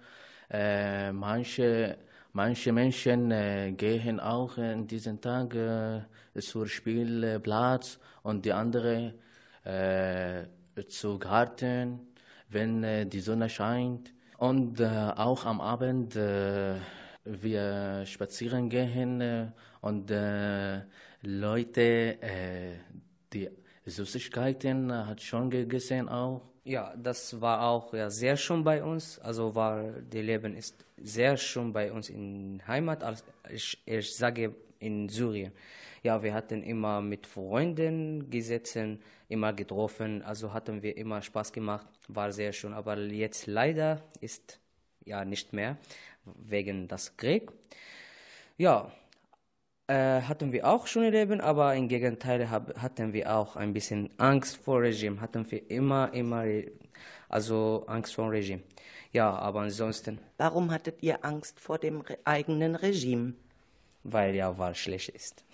Manche, 0.48 1.98
manche 2.32 2.72
Menschen 2.72 3.76
gehen 3.76 4.20
auch 4.20 4.56
in 4.58 4.86
diesen 4.86 5.20
Tag 5.20 5.56
zur 6.38 6.68
Spielplatz 6.68 7.98
und 8.22 8.44
die 8.44 8.52
andere 8.52 9.14
äh, 9.64 10.44
zu 10.86 11.18
Garten, 11.18 12.14
wenn 12.48 13.10
die 13.10 13.18
Sonne 13.18 13.48
scheint. 13.48 14.12
Und 14.38 14.80
auch 14.80 15.44
am 15.46 15.60
Abend 15.60 16.16
wir 17.26 18.04
spazieren 18.06 18.68
gehen 18.68 19.20
äh, 19.20 19.46
und 19.80 20.10
äh, 20.10 20.80
Leute, 21.22 22.20
äh, 22.22 22.76
die 23.32 23.48
Süßigkeiten 23.84 24.92
hat 24.92 25.20
schon 25.20 25.50
gegessen 25.50 26.08
auch. 26.08 26.42
Ja, 26.64 26.94
das 26.96 27.40
war 27.40 27.62
auch 27.62 27.92
ja, 27.94 28.10
sehr 28.10 28.36
schön 28.36 28.64
bei 28.64 28.82
uns. 28.82 29.18
Also 29.20 29.54
war 29.54 29.82
das 30.10 30.20
Leben 30.22 30.54
ist 30.56 30.84
sehr 30.96 31.36
schön 31.36 31.72
bei 31.72 31.92
uns 31.92 32.08
in 32.08 32.60
Heimat. 32.66 33.04
als- 33.04 33.24
Ich, 33.48 33.80
ich 33.86 34.14
sage 34.16 34.54
in 34.80 35.08
Syrien. 35.08 35.52
Ja, 36.02 36.22
wir 36.22 36.34
hatten 36.34 36.62
immer 36.62 37.00
mit 37.00 37.26
Freunden 37.26 38.28
gesessen, 38.30 39.00
immer 39.28 39.52
getroffen. 39.52 40.22
Also 40.22 40.52
hatten 40.52 40.82
wir 40.82 40.96
immer 40.96 41.22
Spaß 41.22 41.52
gemacht. 41.52 41.86
War 42.08 42.32
sehr 42.32 42.52
schön. 42.52 42.72
Aber 42.72 42.98
jetzt 42.98 43.46
leider 43.46 44.02
ist 44.20 44.58
ja 45.04 45.24
nicht 45.24 45.52
mehr 45.52 45.76
wegen 46.34 46.88
des 46.88 47.16
Krieg. 47.16 47.50
Ja, 48.58 48.90
äh, 49.88 50.22
hatten 50.22 50.52
wir 50.52 50.66
auch 50.66 50.86
schöne 50.86 51.10
Leben, 51.10 51.40
aber 51.40 51.74
im 51.76 51.88
Gegenteil 51.88 52.50
hab, 52.50 52.76
hatten 52.80 53.12
wir 53.12 53.34
auch 53.34 53.54
ein 53.56 53.72
bisschen 53.72 54.10
Angst 54.18 54.56
vor 54.56 54.80
Regime. 54.82 55.20
Hatten 55.20 55.48
wir 55.50 55.70
immer, 55.70 56.12
immer, 56.12 56.44
also 57.28 57.84
Angst 57.86 58.14
vor 58.14 58.30
Regime. 58.30 58.62
Ja, 59.12 59.30
aber 59.30 59.60
ansonsten. 59.60 60.18
Warum 60.38 60.70
hattet 60.72 61.02
ihr 61.02 61.24
Angst 61.24 61.60
vor 61.60 61.78
dem 61.78 62.00
re 62.00 62.18
eigenen 62.24 62.74
Regime? 62.74 63.34
Weil 64.02 64.34
ja 64.34 64.58
Wahl 64.58 64.74
schlecht 64.74 65.10
ist. 65.10 65.44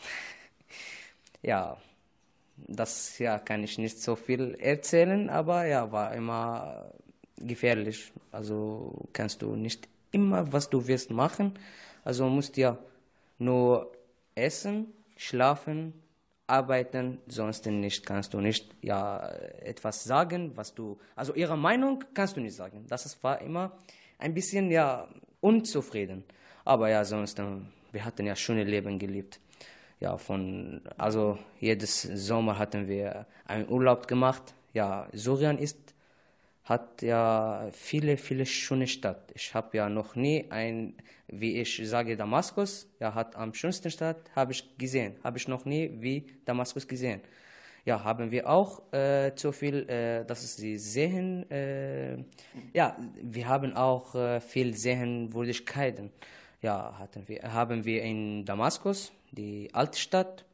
ja, 1.42 1.76
das 2.56 3.18
ja 3.18 3.38
kann 3.38 3.62
ich 3.62 3.78
nicht 3.78 4.00
so 4.00 4.16
viel 4.16 4.56
erzählen, 4.58 5.28
aber 5.28 5.66
ja, 5.66 5.92
war 5.92 6.14
immer 6.14 6.90
gefährlich. 7.36 8.12
Also 8.30 9.08
kannst 9.12 9.42
du 9.42 9.56
nicht 9.56 9.88
immer, 10.12 10.52
was 10.52 10.70
du 10.70 10.86
willst, 10.86 11.10
machen. 11.10 11.58
Also 12.04 12.28
musst 12.28 12.56
ja 12.56 12.78
nur 13.38 13.92
essen, 14.34 14.92
schlafen, 15.16 15.92
arbeiten, 16.46 17.18
sonst 17.26 17.66
nicht 17.66 18.04
kannst 18.04 18.34
du 18.34 18.40
nicht 18.40 18.74
ja 18.82 19.28
etwas 19.60 20.04
sagen, 20.04 20.52
was 20.56 20.74
du 20.74 20.98
also 21.16 21.34
ihre 21.34 21.56
Meinung 21.56 22.04
kannst 22.14 22.36
du 22.36 22.40
nicht 22.40 22.54
sagen. 22.54 22.84
Das 22.88 23.22
war 23.22 23.40
immer 23.40 23.72
ein 24.18 24.34
bisschen 24.34 24.70
ja 24.70 25.08
unzufrieden. 25.40 26.24
Aber 26.64 26.88
ja, 26.88 27.04
sonst 27.04 27.38
äh, 27.38 27.44
wir 27.90 28.04
hatten 28.04 28.26
ja 28.26 28.36
schöne 28.36 28.64
Leben 28.64 28.98
gelebt. 28.98 29.40
Ja, 30.00 30.16
von 30.16 30.82
also 30.98 31.38
jedes 31.60 32.02
Sommer 32.02 32.58
hatten 32.58 32.88
wir 32.88 33.26
einen 33.46 33.68
Urlaub 33.68 34.08
gemacht. 34.08 34.54
Ja, 34.72 35.08
Syrien 35.12 35.58
ist 35.58 35.78
hat 36.72 37.02
ja 37.02 37.68
viele, 37.72 38.16
viele 38.16 38.46
schöne 38.46 38.86
Stadt. 38.86 39.30
Ich 39.34 39.54
habe 39.54 39.76
ja 39.76 39.88
noch 39.88 40.16
nie 40.16 40.46
ein, 40.50 40.94
wie 41.28 41.60
ich 41.60 41.80
sage, 41.84 42.16
Damaskus, 42.16 42.88
ja, 42.98 43.14
hat 43.14 43.36
am 43.36 43.52
schönsten 43.52 43.90
Stadt, 43.90 44.30
habe 44.34 44.52
ich 44.52 44.78
gesehen. 44.78 45.14
Habe 45.22 45.36
ich 45.38 45.48
noch 45.48 45.64
nie 45.66 45.90
wie 46.00 46.26
Damaskus 46.46 46.88
gesehen. 46.88 47.20
Ja, 47.84 48.04
haben 48.04 48.30
wir 48.30 48.48
auch 48.48 48.92
äh, 48.92 49.34
zu 49.34 49.52
viel, 49.52 49.88
äh, 49.88 50.24
dass 50.24 50.56
sie 50.56 50.78
sehen. 50.78 51.50
Äh, 51.50 52.18
ja, 52.72 52.96
wir 53.20 53.48
haben 53.48 53.74
auch 53.76 54.14
äh, 54.14 54.40
viel 54.40 54.74
Sehenswürdigkeiten. 54.74 56.10
Ja, 56.62 56.94
hatten 56.98 57.24
wir, 57.26 57.52
haben 57.52 57.84
wir 57.84 58.02
in 58.02 58.44
Damaskus, 58.44 59.12
die 59.32 59.68
Altstadt. 59.72 60.44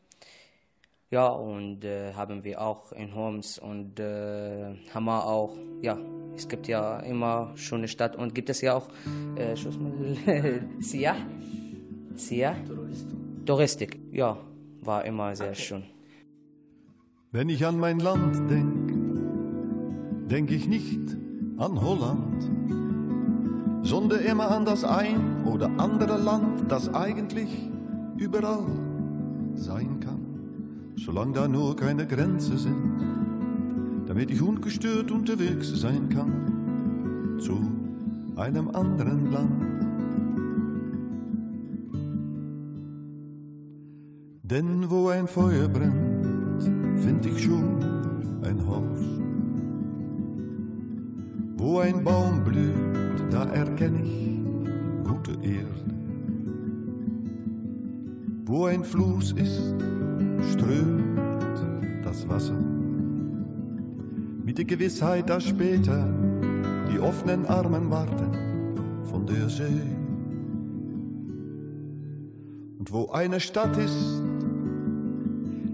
Ja, 1.11 1.28
und 1.28 1.84
äh, 1.84 2.12
haben 2.12 2.44
wir 2.44 2.61
auch 2.61 2.92
in 2.92 3.14
Homs 3.14 3.59
und 3.59 3.98
äh, 3.98 4.74
Hama 4.92 5.20
auch. 5.20 5.56
Ja, 5.80 5.96
es 6.36 6.48
gibt 6.48 6.68
ja 6.68 7.00
immer 7.00 7.52
schöne 7.54 7.88
Stadt 7.88 8.14
und 8.14 8.34
gibt 8.34 8.50
es 8.50 8.61
ja 8.61 8.74
auch 8.74 8.88
äh, 9.36 9.56
Siah. 10.80 11.16
Siah. 12.14 12.56
Touristik. 13.46 13.98
Ja, 14.12 14.36
war 14.82 15.06
immer 15.06 15.34
sehr 15.34 15.48
okay. 15.48 15.56
schön. 15.56 15.82
Wenn 17.32 17.48
ich 17.48 17.64
an 17.64 17.78
mein 17.78 18.00
Land 18.00 18.50
denk, 18.50 20.28
denk 20.28 20.50
ich 20.50 20.68
nicht 20.68 21.16
an 21.56 21.80
Holland, 21.80 22.42
sondern 23.82 24.20
immer 24.20 24.50
an 24.50 24.66
das 24.66 24.84
ein 24.84 25.46
oder 25.46 25.70
andere 25.78 26.18
Land, 26.18 26.70
das 26.70 26.92
eigentlich 26.92 27.70
überall 28.18 28.66
sein 29.54 30.00
kann 30.00 30.28
solange 31.05 31.32
da 31.32 31.49
nur 31.49 31.76
keine 31.76 32.07
Grenzen 32.07 32.59
sind, 32.59 34.07
damit 34.07 34.30
ich 34.30 34.42
ungestört 34.42 35.11
unterwegs 35.11 35.68
sein 35.80 36.09
kann 36.09 37.38
zu 37.38 37.59
einem 38.36 38.68
anderen 38.70 39.30
Land. 39.30 39.68
Denn 44.42 44.90
wo 44.90 45.09
ein 45.09 45.26
Feuer 45.26 45.68
brennt, 45.68 46.62
find 47.03 47.26
ich 47.26 47.42
schon 47.42 47.82
ein 48.42 48.66
Haus. 48.66 48.99
Wo 51.59 51.80
ein 51.80 52.03
Baum 52.03 52.42
blüht, 52.44 53.30
da 53.30 53.44
erkenne 53.44 54.03
ich 54.03 54.40
gute 55.05 55.32
Erde. 55.42 55.84
Wo 58.46 58.64
ein 58.64 58.84
Fluss 58.84 59.32
ist, 59.32 59.74
strömt 60.53 61.18
das 62.05 62.28
Wasser. 62.28 62.59
Mit 64.45 64.59
der 64.59 64.64
Gewissheit, 64.64 65.28
dass 65.28 65.45
später 65.45 66.09
die 66.91 66.99
offenen 66.99 67.47
Armen 67.47 67.91
warten 67.91 69.05
von 69.05 69.26
der 69.26 69.49
See. 69.49 69.64
Und 72.78 72.93
wo 72.93 73.11
eine 73.11 73.41
Stadt 73.41 73.76
ist, 73.76 74.22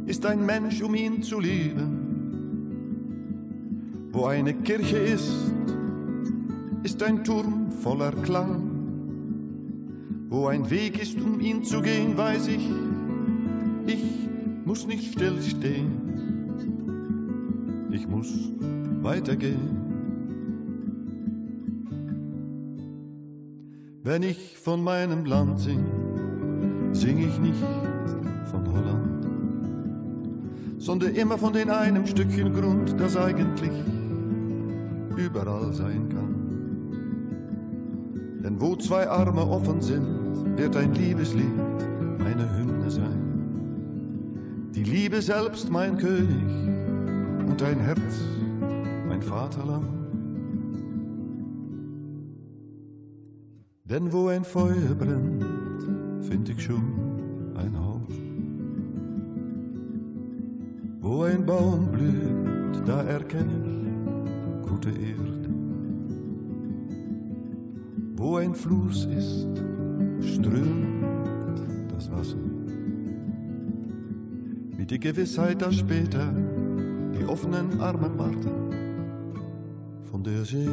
ist 0.06 0.26
ein 0.26 0.44
Mensch, 0.44 0.82
um 0.82 0.94
ihn 0.94 1.22
zu 1.22 1.38
lieben. 1.40 2.00
Wo 4.12 4.26
eine 4.26 4.54
Kirche 4.54 4.98
ist, 4.98 5.32
ist 6.82 7.02
ein 7.02 7.24
Turm 7.24 7.70
voller 7.70 8.12
Klang. 8.12 8.70
Wo 10.28 10.48
ein 10.48 10.68
Weg 10.70 11.00
ist, 11.00 11.20
um 11.20 11.40
ihn 11.40 11.64
zu 11.64 11.80
gehen, 11.80 12.16
weiß 12.16 12.48
ich, 12.48 12.68
ich 12.68 12.93
muss 14.74 14.88
nicht 14.88 15.12
stillstehen. 15.12 15.92
Ich 17.92 18.08
muss 18.08 18.26
weitergehen. 19.02 19.76
Wenn 24.02 24.24
ich 24.24 24.58
von 24.58 24.82
meinem 24.82 25.26
Land 25.26 25.60
sing, 25.60 25.84
sing 26.90 27.18
ich 27.18 27.38
nicht 27.38 27.62
von 28.46 28.66
Holland 28.72 29.24
sondern 30.78 31.14
immer 31.14 31.38
von 31.38 31.52
den 31.52 31.70
einem 31.70 32.04
Stückchen 32.04 32.52
Grund, 32.52 32.98
das 32.98 33.16
eigentlich 33.16 33.70
überall 35.16 35.72
sein 35.72 36.08
kann. 36.08 36.34
Denn 38.42 38.60
wo 38.60 38.74
zwei 38.74 39.08
Arme 39.08 39.46
offen 39.48 39.80
sind, 39.80 40.58
wird 40.58 40.76
ein 40.76 40.92
Liebeslied. 40.94 41.93
Die 44.84 44.90
Liebe 44.90 45.22
selbst 45.22 45.70
mein 45.70 45.96
König 45.96 46.44
und 47.48 47.58
dein 47.58 47.80
Herz 47.80 48.20
mein 49.08 49.22
Vaterland. 49.22 49.88
Denn 53.84 54.12
wo 54.12 54.28
ein 54.28 54.44
Feuer 54.44 54.94
brennt, 54.98 55.42
find 56.24 56.50
ich 56.50 56.62
schon 56.62 57.54
ein 57.56 57.78
Haus. 57.78 58.14
Wo 61.00 61.22
ein 61.22 61.46
Baum 61.46 61.90
blüht, 61.90 62.86
da 62.86 63.04
erkenne 63.04 63.52
ich 64.62 64.68
gute 64.68 64.90
Erde. 64.90 65.48
Wo 68.16 68.36
ein 68.36 68.54
Fluss 68.54 69.06
ist, 69.06 69.48
strömt 70.20 71.04
das 71.90 72.10
Wasser. 72.10 72.53
Die 74.94 75.00
Gewissheit, 75.00 75.60
dass 75.60 75.74
später 75.74 76.32
die 77.18 77.24
offenen 77.24 77.80
Arme 77.80 78.16
warten 78.16 80.04
von 80.04 80.22
der 80.22 80.44
See. 80.44 80.68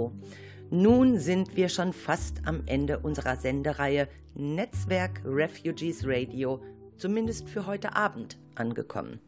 So, 0.00 0.12
nun 0.70 1.18
sind 1.18 1.56
wir 1.56 1.68
schon 1.68 1.92
fast 1.92 2.46
am 2.46 2.62
Ende 2.66 3.00
unserer 3.00 3.36
Sendereihe 3.36 4.08
Netzwerk 4.34 5.20
Refugees 5.26 6.06
Radio, 6.06 6.62
zumindest 6.96 7.50
für 7.50 7.66
heute 7.66 7.94
Abend, 7.96 8.38
angekommen. 8.54 9.20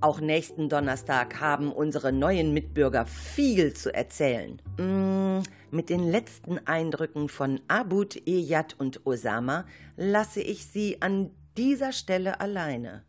Auch 0.00 0.20
nächsten 0.20 0.68
Donnerstag 0.68 1.40
haben 1.40 1.72
unsere 1.72 2.12
neuen 2.12 2.52
Mitbürger 2.52 3.06
viel 3.06 3.74
zu 3.74 3.92
erzählen. 3.92 4.60
Mm, 4.78 5.42
mit 5.70 5.88
den 5.88 6.08
letzten 6.08 6.58
Eindrücken 6.66 7.28
von 7.28 7.60
Abud, 7.66 8.16
Eyad 8.28 8.76
und 8.78 9.06
Osama 9.06 9.64
lasse 9.96 10.40
ich 10.40 10.66
sie 10.66 11.02
an 11.02 11.30
dieser 11.56 11.92
Stelle 11.92 12.38
alleine 12.40 13.02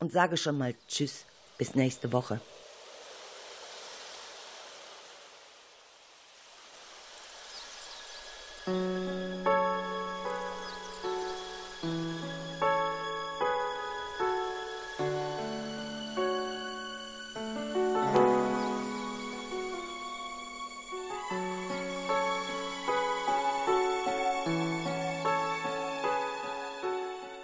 und 0.00 0.10
sage 0.10 0.38
schon 0.38 0.58
mal 0.58 0.74
Tschüss, 0.88 1.26
bis 1.56 1.74
nächste 1.76 2.12
Woche. 2.12 2.40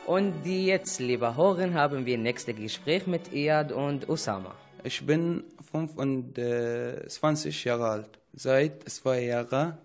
Und 0.07 0.47
jetzt, 0.47 1.01
lieber 1.01 1.37
Hörer, 1.37 1.72
haben 1.75 2.07
wir 2.07 2.16
nächstes 2.16 2.55
Gespräch 2.55 3.05
mit 3.09 3.33
Iyad 3.33 3.72
und 3.72 4.09
Osama. 4.09 4.55
Ich 4.85 5.05
bin 5.05 5.43
25 5.72 7.64
Jahre 7.64 7.89
alt, 7.89 8.18
seit 8.33 8.89
zwei 8.89 9.25
Jahren 9.25 9.77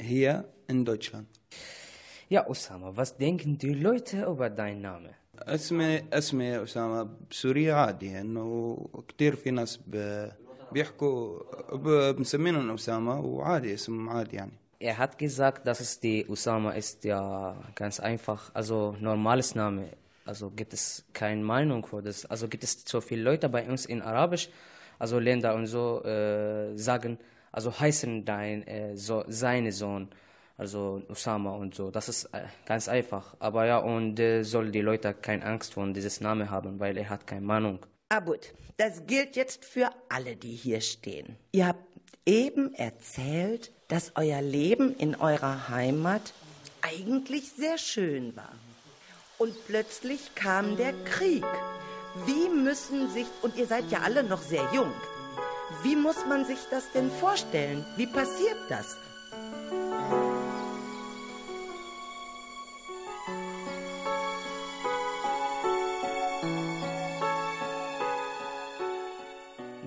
hier 0.00 0.44
in 0.67 0.85
Deutschland. 0.85 1.27
Ja, 2.29 2.47
Osama, 2.47 2.95
was 2.95 3.17
denken 3.17 3.57
die 3.57 3.73
Leute 3.73 4.23
über 4.23 4.49
deinen 4.49 4.81
Namen? 4.81 5.13
اسمي 5.41 6.03
اسمي 6.13 6.63
أسامة 6.63 7.09
بسوريا 7.31 7.73
عادي 7.73 8.21
إنه 8.21 8.77
كتير 9.07 9.35
في 9.35 9.51
ناس 9.51 9.79
ب... 9.87 10.27
بيحكوا 10.71 11.39
ب... 11.73 12.19
مسمينهم 12.19 12.73
أسامة 12.73 13.19
وعادي 13.19 13.73
اسم 13.73 14.09
عادي 14.09 14.35
يعني 14.35 14.51
Er 14.83 14.97
hat 14.97 15.17
gesagt, 15.19 15.67
dass 15.67 15.79
es 15.79 15.99
die 15.99 16.27
Osama 16.27 16.71
ist 16.71 17.03
ja 17.03 17.55
ganz 17.75 17.99
einfach, 17.99 18.49
also 18.55 18.95
normales 18.99 19.53
Name. 19.53 19.89
Also 20.25 20.49
gibt 20.49 20.73
es 20.73 21.05
keine 21.13 21.43
Meinung 21.43 21.85
für 21.85 22.01
das. 22.01 22.25
Also 22.25 22.47
gibt 22.47 22.63
es 22.63 22.83
so 22.85 22.99
viele 22.99 23.21
Leute 23.21 23.47
bei 23.47 23.67
uns 23.69 23.85
in 23.85 24.01
Arabisch, 24.01 24.49
also 24.97 25.19
Länder 25.19 25.53
und 25.53 25.67
so 25.67 26.03
äh, 26.03 26.75
sagen, 26.77 27.19
also 27.51 27.79
heißen 27.79 28.25
dein 28.25 28.63
äh, 28.67 28.97
so, 28.97 29.23
seine 29.27 29.71
Sohn, 29.71 30.09
also 30.56 31.02
Osama 31.08 31.52
und 31.52 31.74
so. 31.74 31.90
Das 31.90 32.08
ist 32.08 32.24
äh, 32.26 32.44
ganz 32.64 32.88
einfach. 32.88 33.34
Aber 33.38 33.66
ja, 33.66 33.78
und 33.78 34.18
äh, 34.18 34.42
soll 34.42 34.70
die 34.70 34.80
Leute 34.80 35.14
keine 35.14 35.44
Angst 35.44 35.74
vor 35.74 35.86
dieses 35.88 36.20
Name 36.20 36.50
haben, 36.50 36.80
weil 36.80 36.96
er 36.96 37.08
hat 37.10 37.26
keine 37.26 37.46
Meinung. 37.46 37.84
Abud, 38.08 38.54
das 38.76 39.06
gilt 39.06 39.36
jetzt 39.36 39.64
für 39.64 39.90
alle, 40.08 40.36
die 40.36 40.54
hier 40.54 40.80
stehen. 40.80 41.36
Ihr 41.52 41.66
habt 41.66 41.84
eben 42.24 42.74
erzählt, 42.74 43.72
dass 43.88 44.12
euer 44.16 44.42
Leben 44.42 44.94
in 44.96 45.14
eurer 45.14 45.68
Heimat 45.68 46.32
eigentlich 46.82 47.50
sehr 47.52 47.78
schön 47.78 48.36
war. 48.36 48.52
Und 49.38 49.54
plötzlich 49.66 50.34
kam 50.34 50.76
der 50.76 50.92
Krieg. 51.04 51.44
Wie 52.24 52.48
müssen 52.48 53.10
sich, 53.10 53.26
und 53.42 53.56
ihr 53.56 53.66
seid 53.66 53.90
ja 53.90 54.00
alle 54.00 54.22
noch 54.22 54.40
sehr 54.40 54.66
jung, 54.72 54.90
wie 55.82 55.96
muss 55.96 56.24
man 56.26 56.44
sich 56.46 56.58
das 56.70 56.90
denn 56.92 57.10
vorstellen? 57.10 57.84
Wie 57.96 58.06
passiert 58.06 58.56
das? 58.70 58.96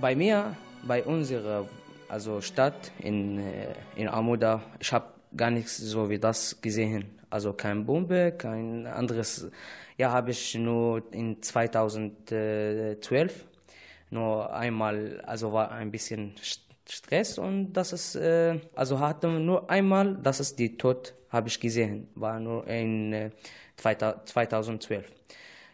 Bei 0.09 0.15
mir, 0.15 0.55
bei 0.87 1.03
unserer 1.03 1.67
also 2.07 2.41
Stadt 2.41 2.91
in, 2.97 3.37
äh, 3.37 3.67
in 3.95 4.07
Amuda, 4.07 4.63
ich 4.79 4.91
habe 4.91 5.05
gar 5.37 5.51
nichts 5.51 5.77
so 5.77 6.09
wie 6.09 6.17
das 6.17 6.59
gesehen. 6.59 7.19
Also 7.29 7.53
kein 7.53 7.85
Bombe, 7.85 8.33
kein 8.35 8.87
anderes. 8.87 9.51
Ja, 9.99 10.11
habe 10.11 10.31
ich 10.31 10.55
nur 10.55 11.03
in 11.13 11.39
2012 11.43 13.45
nur 14.09 14.51
einmal, 14.51 15.21
also 15.27 15.53
war 15.53 15.69
ein 15.69 15.91
bisschen 15.91 16.33
St- 16.37 16.61
Stress 16.89 17.37
und 17.37 17.73
das 17.73 17.93
ist, 17.93 18.15
äh, 18.15 18.59
also 18.75 18.99
hatte 18.99 19.27
nur 19.27 19.69
einmal, 19.69 20.15
das 20.23 20.39
ist 20.39 20.57
die 20.57 20.75
Tod, 20.75 21.13
habe 21.29 21.49
ich 21.49 21.59
gesehen, 21.59 22.07
war 22.15 22.39
nur 22.39 22.65
in 22.65 23.13
äh, 23.13 23.29
2012. 23.77 25.05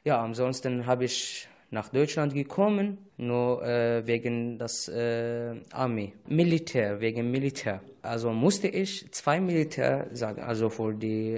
Ja, 0.03 0.21
ansonsten 0.21 0.85
habe 0.85 1.05
ich 1.05 1.47
nach 1.75 1.89
Deutschland 1.89 2.33
gekommen, 2.33 2.97
nur 3.17 3.61
äh, 3.61 4.07
wegen 4.07 4.57
das 4.57 4.87
äh, 4.87 5.53
Armee, 5.71 6.13
Militär, 6.27 6.99
wegen 6.99 7.29
Militär. 7.29 7.81
Also 8.01 8.31
musste 8.31 8.67
ich 8.67 9.11
zwei 9.11 9.39
Militär 9.39 10.07
sagen, 10.11 10.41
also 10.41 10.69
für 10.69 10.93
die 10.93 11.37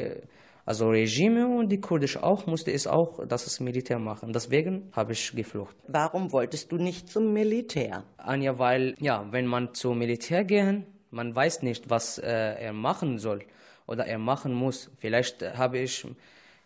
also 0.65 0.89
Regime 0.89 1.47
und 1.47 1.69
die 1.69 1.79
kurdische 1.79 2.21
auch 2.21 2.45
musste 2.45 2.71
es 2.71 2.87
auch 2.87 3.25
das 3.25 3.59
Militär 3.61 3.99
machen. 3.99 4.33
Deswegen 4.33 4.91
habe 4.91 5.13
ich 5.13 5.31
geflucht. 5.33 5.75
Warum 5.87 6.31
wolltest 6.33 6.71
du 6.71 6.77
nicht 6.77 7.09
zum 7.09 7.31
Militär? 7.31 8.03
Anja, 8.17 8.59
weil 8.59 8.93
ja, 8.99 9.25
wenn 9.31 9.47
man 9.47 9.73
zum 9.73 9.97
Militär 9.97 10.43
gehen, 10.43 10.85
man 11.09 11.33
weiß 11.33 11.63
nicht, 11.63 11.89
was 11.89 12.17
äh, 12.19 12.65
er 12.67 12.73
machen 12.73 13.17
soll 13.17 13.39
oder 13.87 14.05
er 14.05 14.19
machen 14.19 14.53
muss. 14.53 14.91
Vielleicht 14.97 15.41
habe 15.57 15.79
ich 15.79 16.05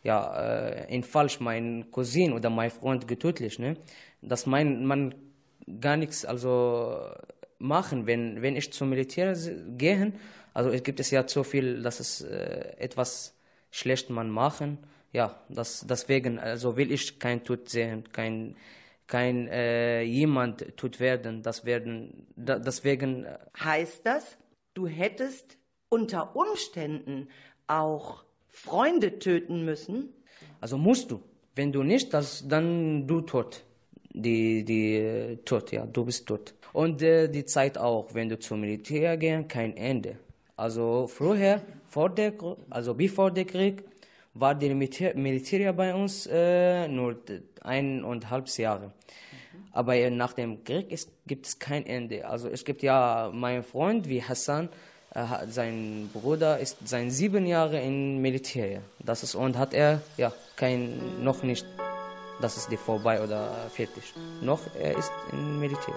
ja 0.03 0.69
äh, 0.69 0.93
in 0.93 1.03
falsch 1.03 1.39
meinen 1.39 1.91
Cousin 1.91 2.33
oder 2.33 2.49
mein 2.49 2.71
Freund 2.71 3.07
getötet, 3.07 3.59
ne? 3.59 3.77
Dass 4.21 4.45
mein 4.45 4.85
man 4.85 5.15
gar 5.79 5.97
nichts 5.97 6.25
also 6.25 6.97
machen, 7.59 8.07
wenn 8.07 8.41
wenn 8.41 8.55
ich 8.55 8.73
zum 8.73 8.89
Militär 8.89 9.35
gehen. 9.77 10.13
Also 10.53 10.69
es 10.69 10.83
gibt 10.83 10.99
es 10.99 11.11
ja 11.11 11.27
so 11.27 11.43
viel, 11.43 11.81
dass 11.81 11.99
es 11.99 12.21
äh, 12.21 12.75
etwas 12.77 13.35
schlecht 13.71 14.09
man 14.09 14.29
machen. 14.29 14.79
Ja, 15.13 15.41
das 15.49 15.85
deswegen 15.87 16.39
also 16.39 16.77
will 16.77 16.91
ich 16.91 17.19
kein 17.19 17.43
Tod 17.43 17.69
sehen, 17.69 18.03
kein 18.11 18.55
kein 19.07 19.47
äh, 19.49 20.03
jemand 20.03 20.77
tut 20.77 21.01
werden, 21.01 21.43
das 21.43 21.65
werden 21.65 22.27
da, 22.37 22.57
deswegen 22.59 23.25
äh, 23.25 23.37
Heißt 23.59 24.05
das, 24.05 24.37
du 24.73 24.87
hättest 24.87 25.57
unter 25.89 26.33
Umständen 26.35 27.27
auch 27.67 28.23
Freunde 28.51 29.19
töten 29.19 29.65
müssen? 29.65 30.09
Also 30.59 30.77
musst 30.77 31.11
du. 31.11 31.21
Wenn 31.55 31.71
du 31.71 31.83
nicht, 31.83 32.13
das, 32.13 32.47
dann 32.47 33.07
du 33.07 33.21
tot. 33.21 33.63
Die, 34.13 34.63
die 34.63 34.95
äh, 34.95 35.37
tot, 35.37 35.71
ja, 35.71 35.85
du 35.85 36.05
bist 36.05 36.27
tot. 36.27 36.53
Und 36.73 37.01
äh, 37.01 37.27
die 37.27 37.45
Zeit 37.45 37.77
auch, 37.77 38.13
wenn 38.13 38.29
du 38.29 38.37
zum 38.37 38.61
Militär 38.61 39.17
gehen, 39.17 39.47
kein 39.47 39.75
Ende. 39.75 40.17
Also 40.55 41.07
früher, 41.07 41.61
vor 41.87 42.09
der, 42.09 42.33
also 42.69 42.93
bevor 42.93 43.31
der 43.31 43.45
Krieg, 43.45 43.83
war 44.33 44.55
der 44.55 44.75
Militär, 44.75 45.15
Militär 45.15 45.73
bei 45.73 45.93
uns 45.93 46.27
äh, 46.27 46.87
nur 46.87 47.17
eineinhalb 47.61 48.47
Jahre. 48.57 48.91
Aber 49.71 49.95
äh, 49.95 50.09
nach 50.09 50.33
dem 50.33 50.63
Krieg 50.63 50.91
ist, 50.91 51.09
gibt 51.25 51.47
es 51.47 51.59
kein 51.59 51.85
Ende. 51.85 52.27
Also 52.27 52.49
es 52.49 52.63
gibt 52.65 52.83
ja 52.83 53.31
meinen 53.33 53.63
Freund 53.63 54.07
wie 54.07 54.21
Hassan, 54.21 54.69
sein 55.49 56.09
Bruder 56.13 56.59
ist 56.59 56.77
seit 56.85 57.11
sieben 57.11 57.45
Jahre 57.45 57.81
im 57.81 58.21
Militär. 58.21 58.81
Das 58.99 59.23
ist 59.23 59.35
und 59.35 59.57
hat 59.57 59.73
er 59.73 60.01
ja 60.17 60.31
kein 60.55 61.23
noch 61.23 61.43
nicht, 61.43 61.65
das 62.41 62.57
ist 62.57 62.71
die 62.71 62.77
vorbei 62.77 63.21
oder 63.21 63.51
fertig. 63.73 64.13
Noch 64.41 64.61
er 64.79 64.97
ist 64.97 65.11
im 65.31 65.59
Militär. 65.59 65.95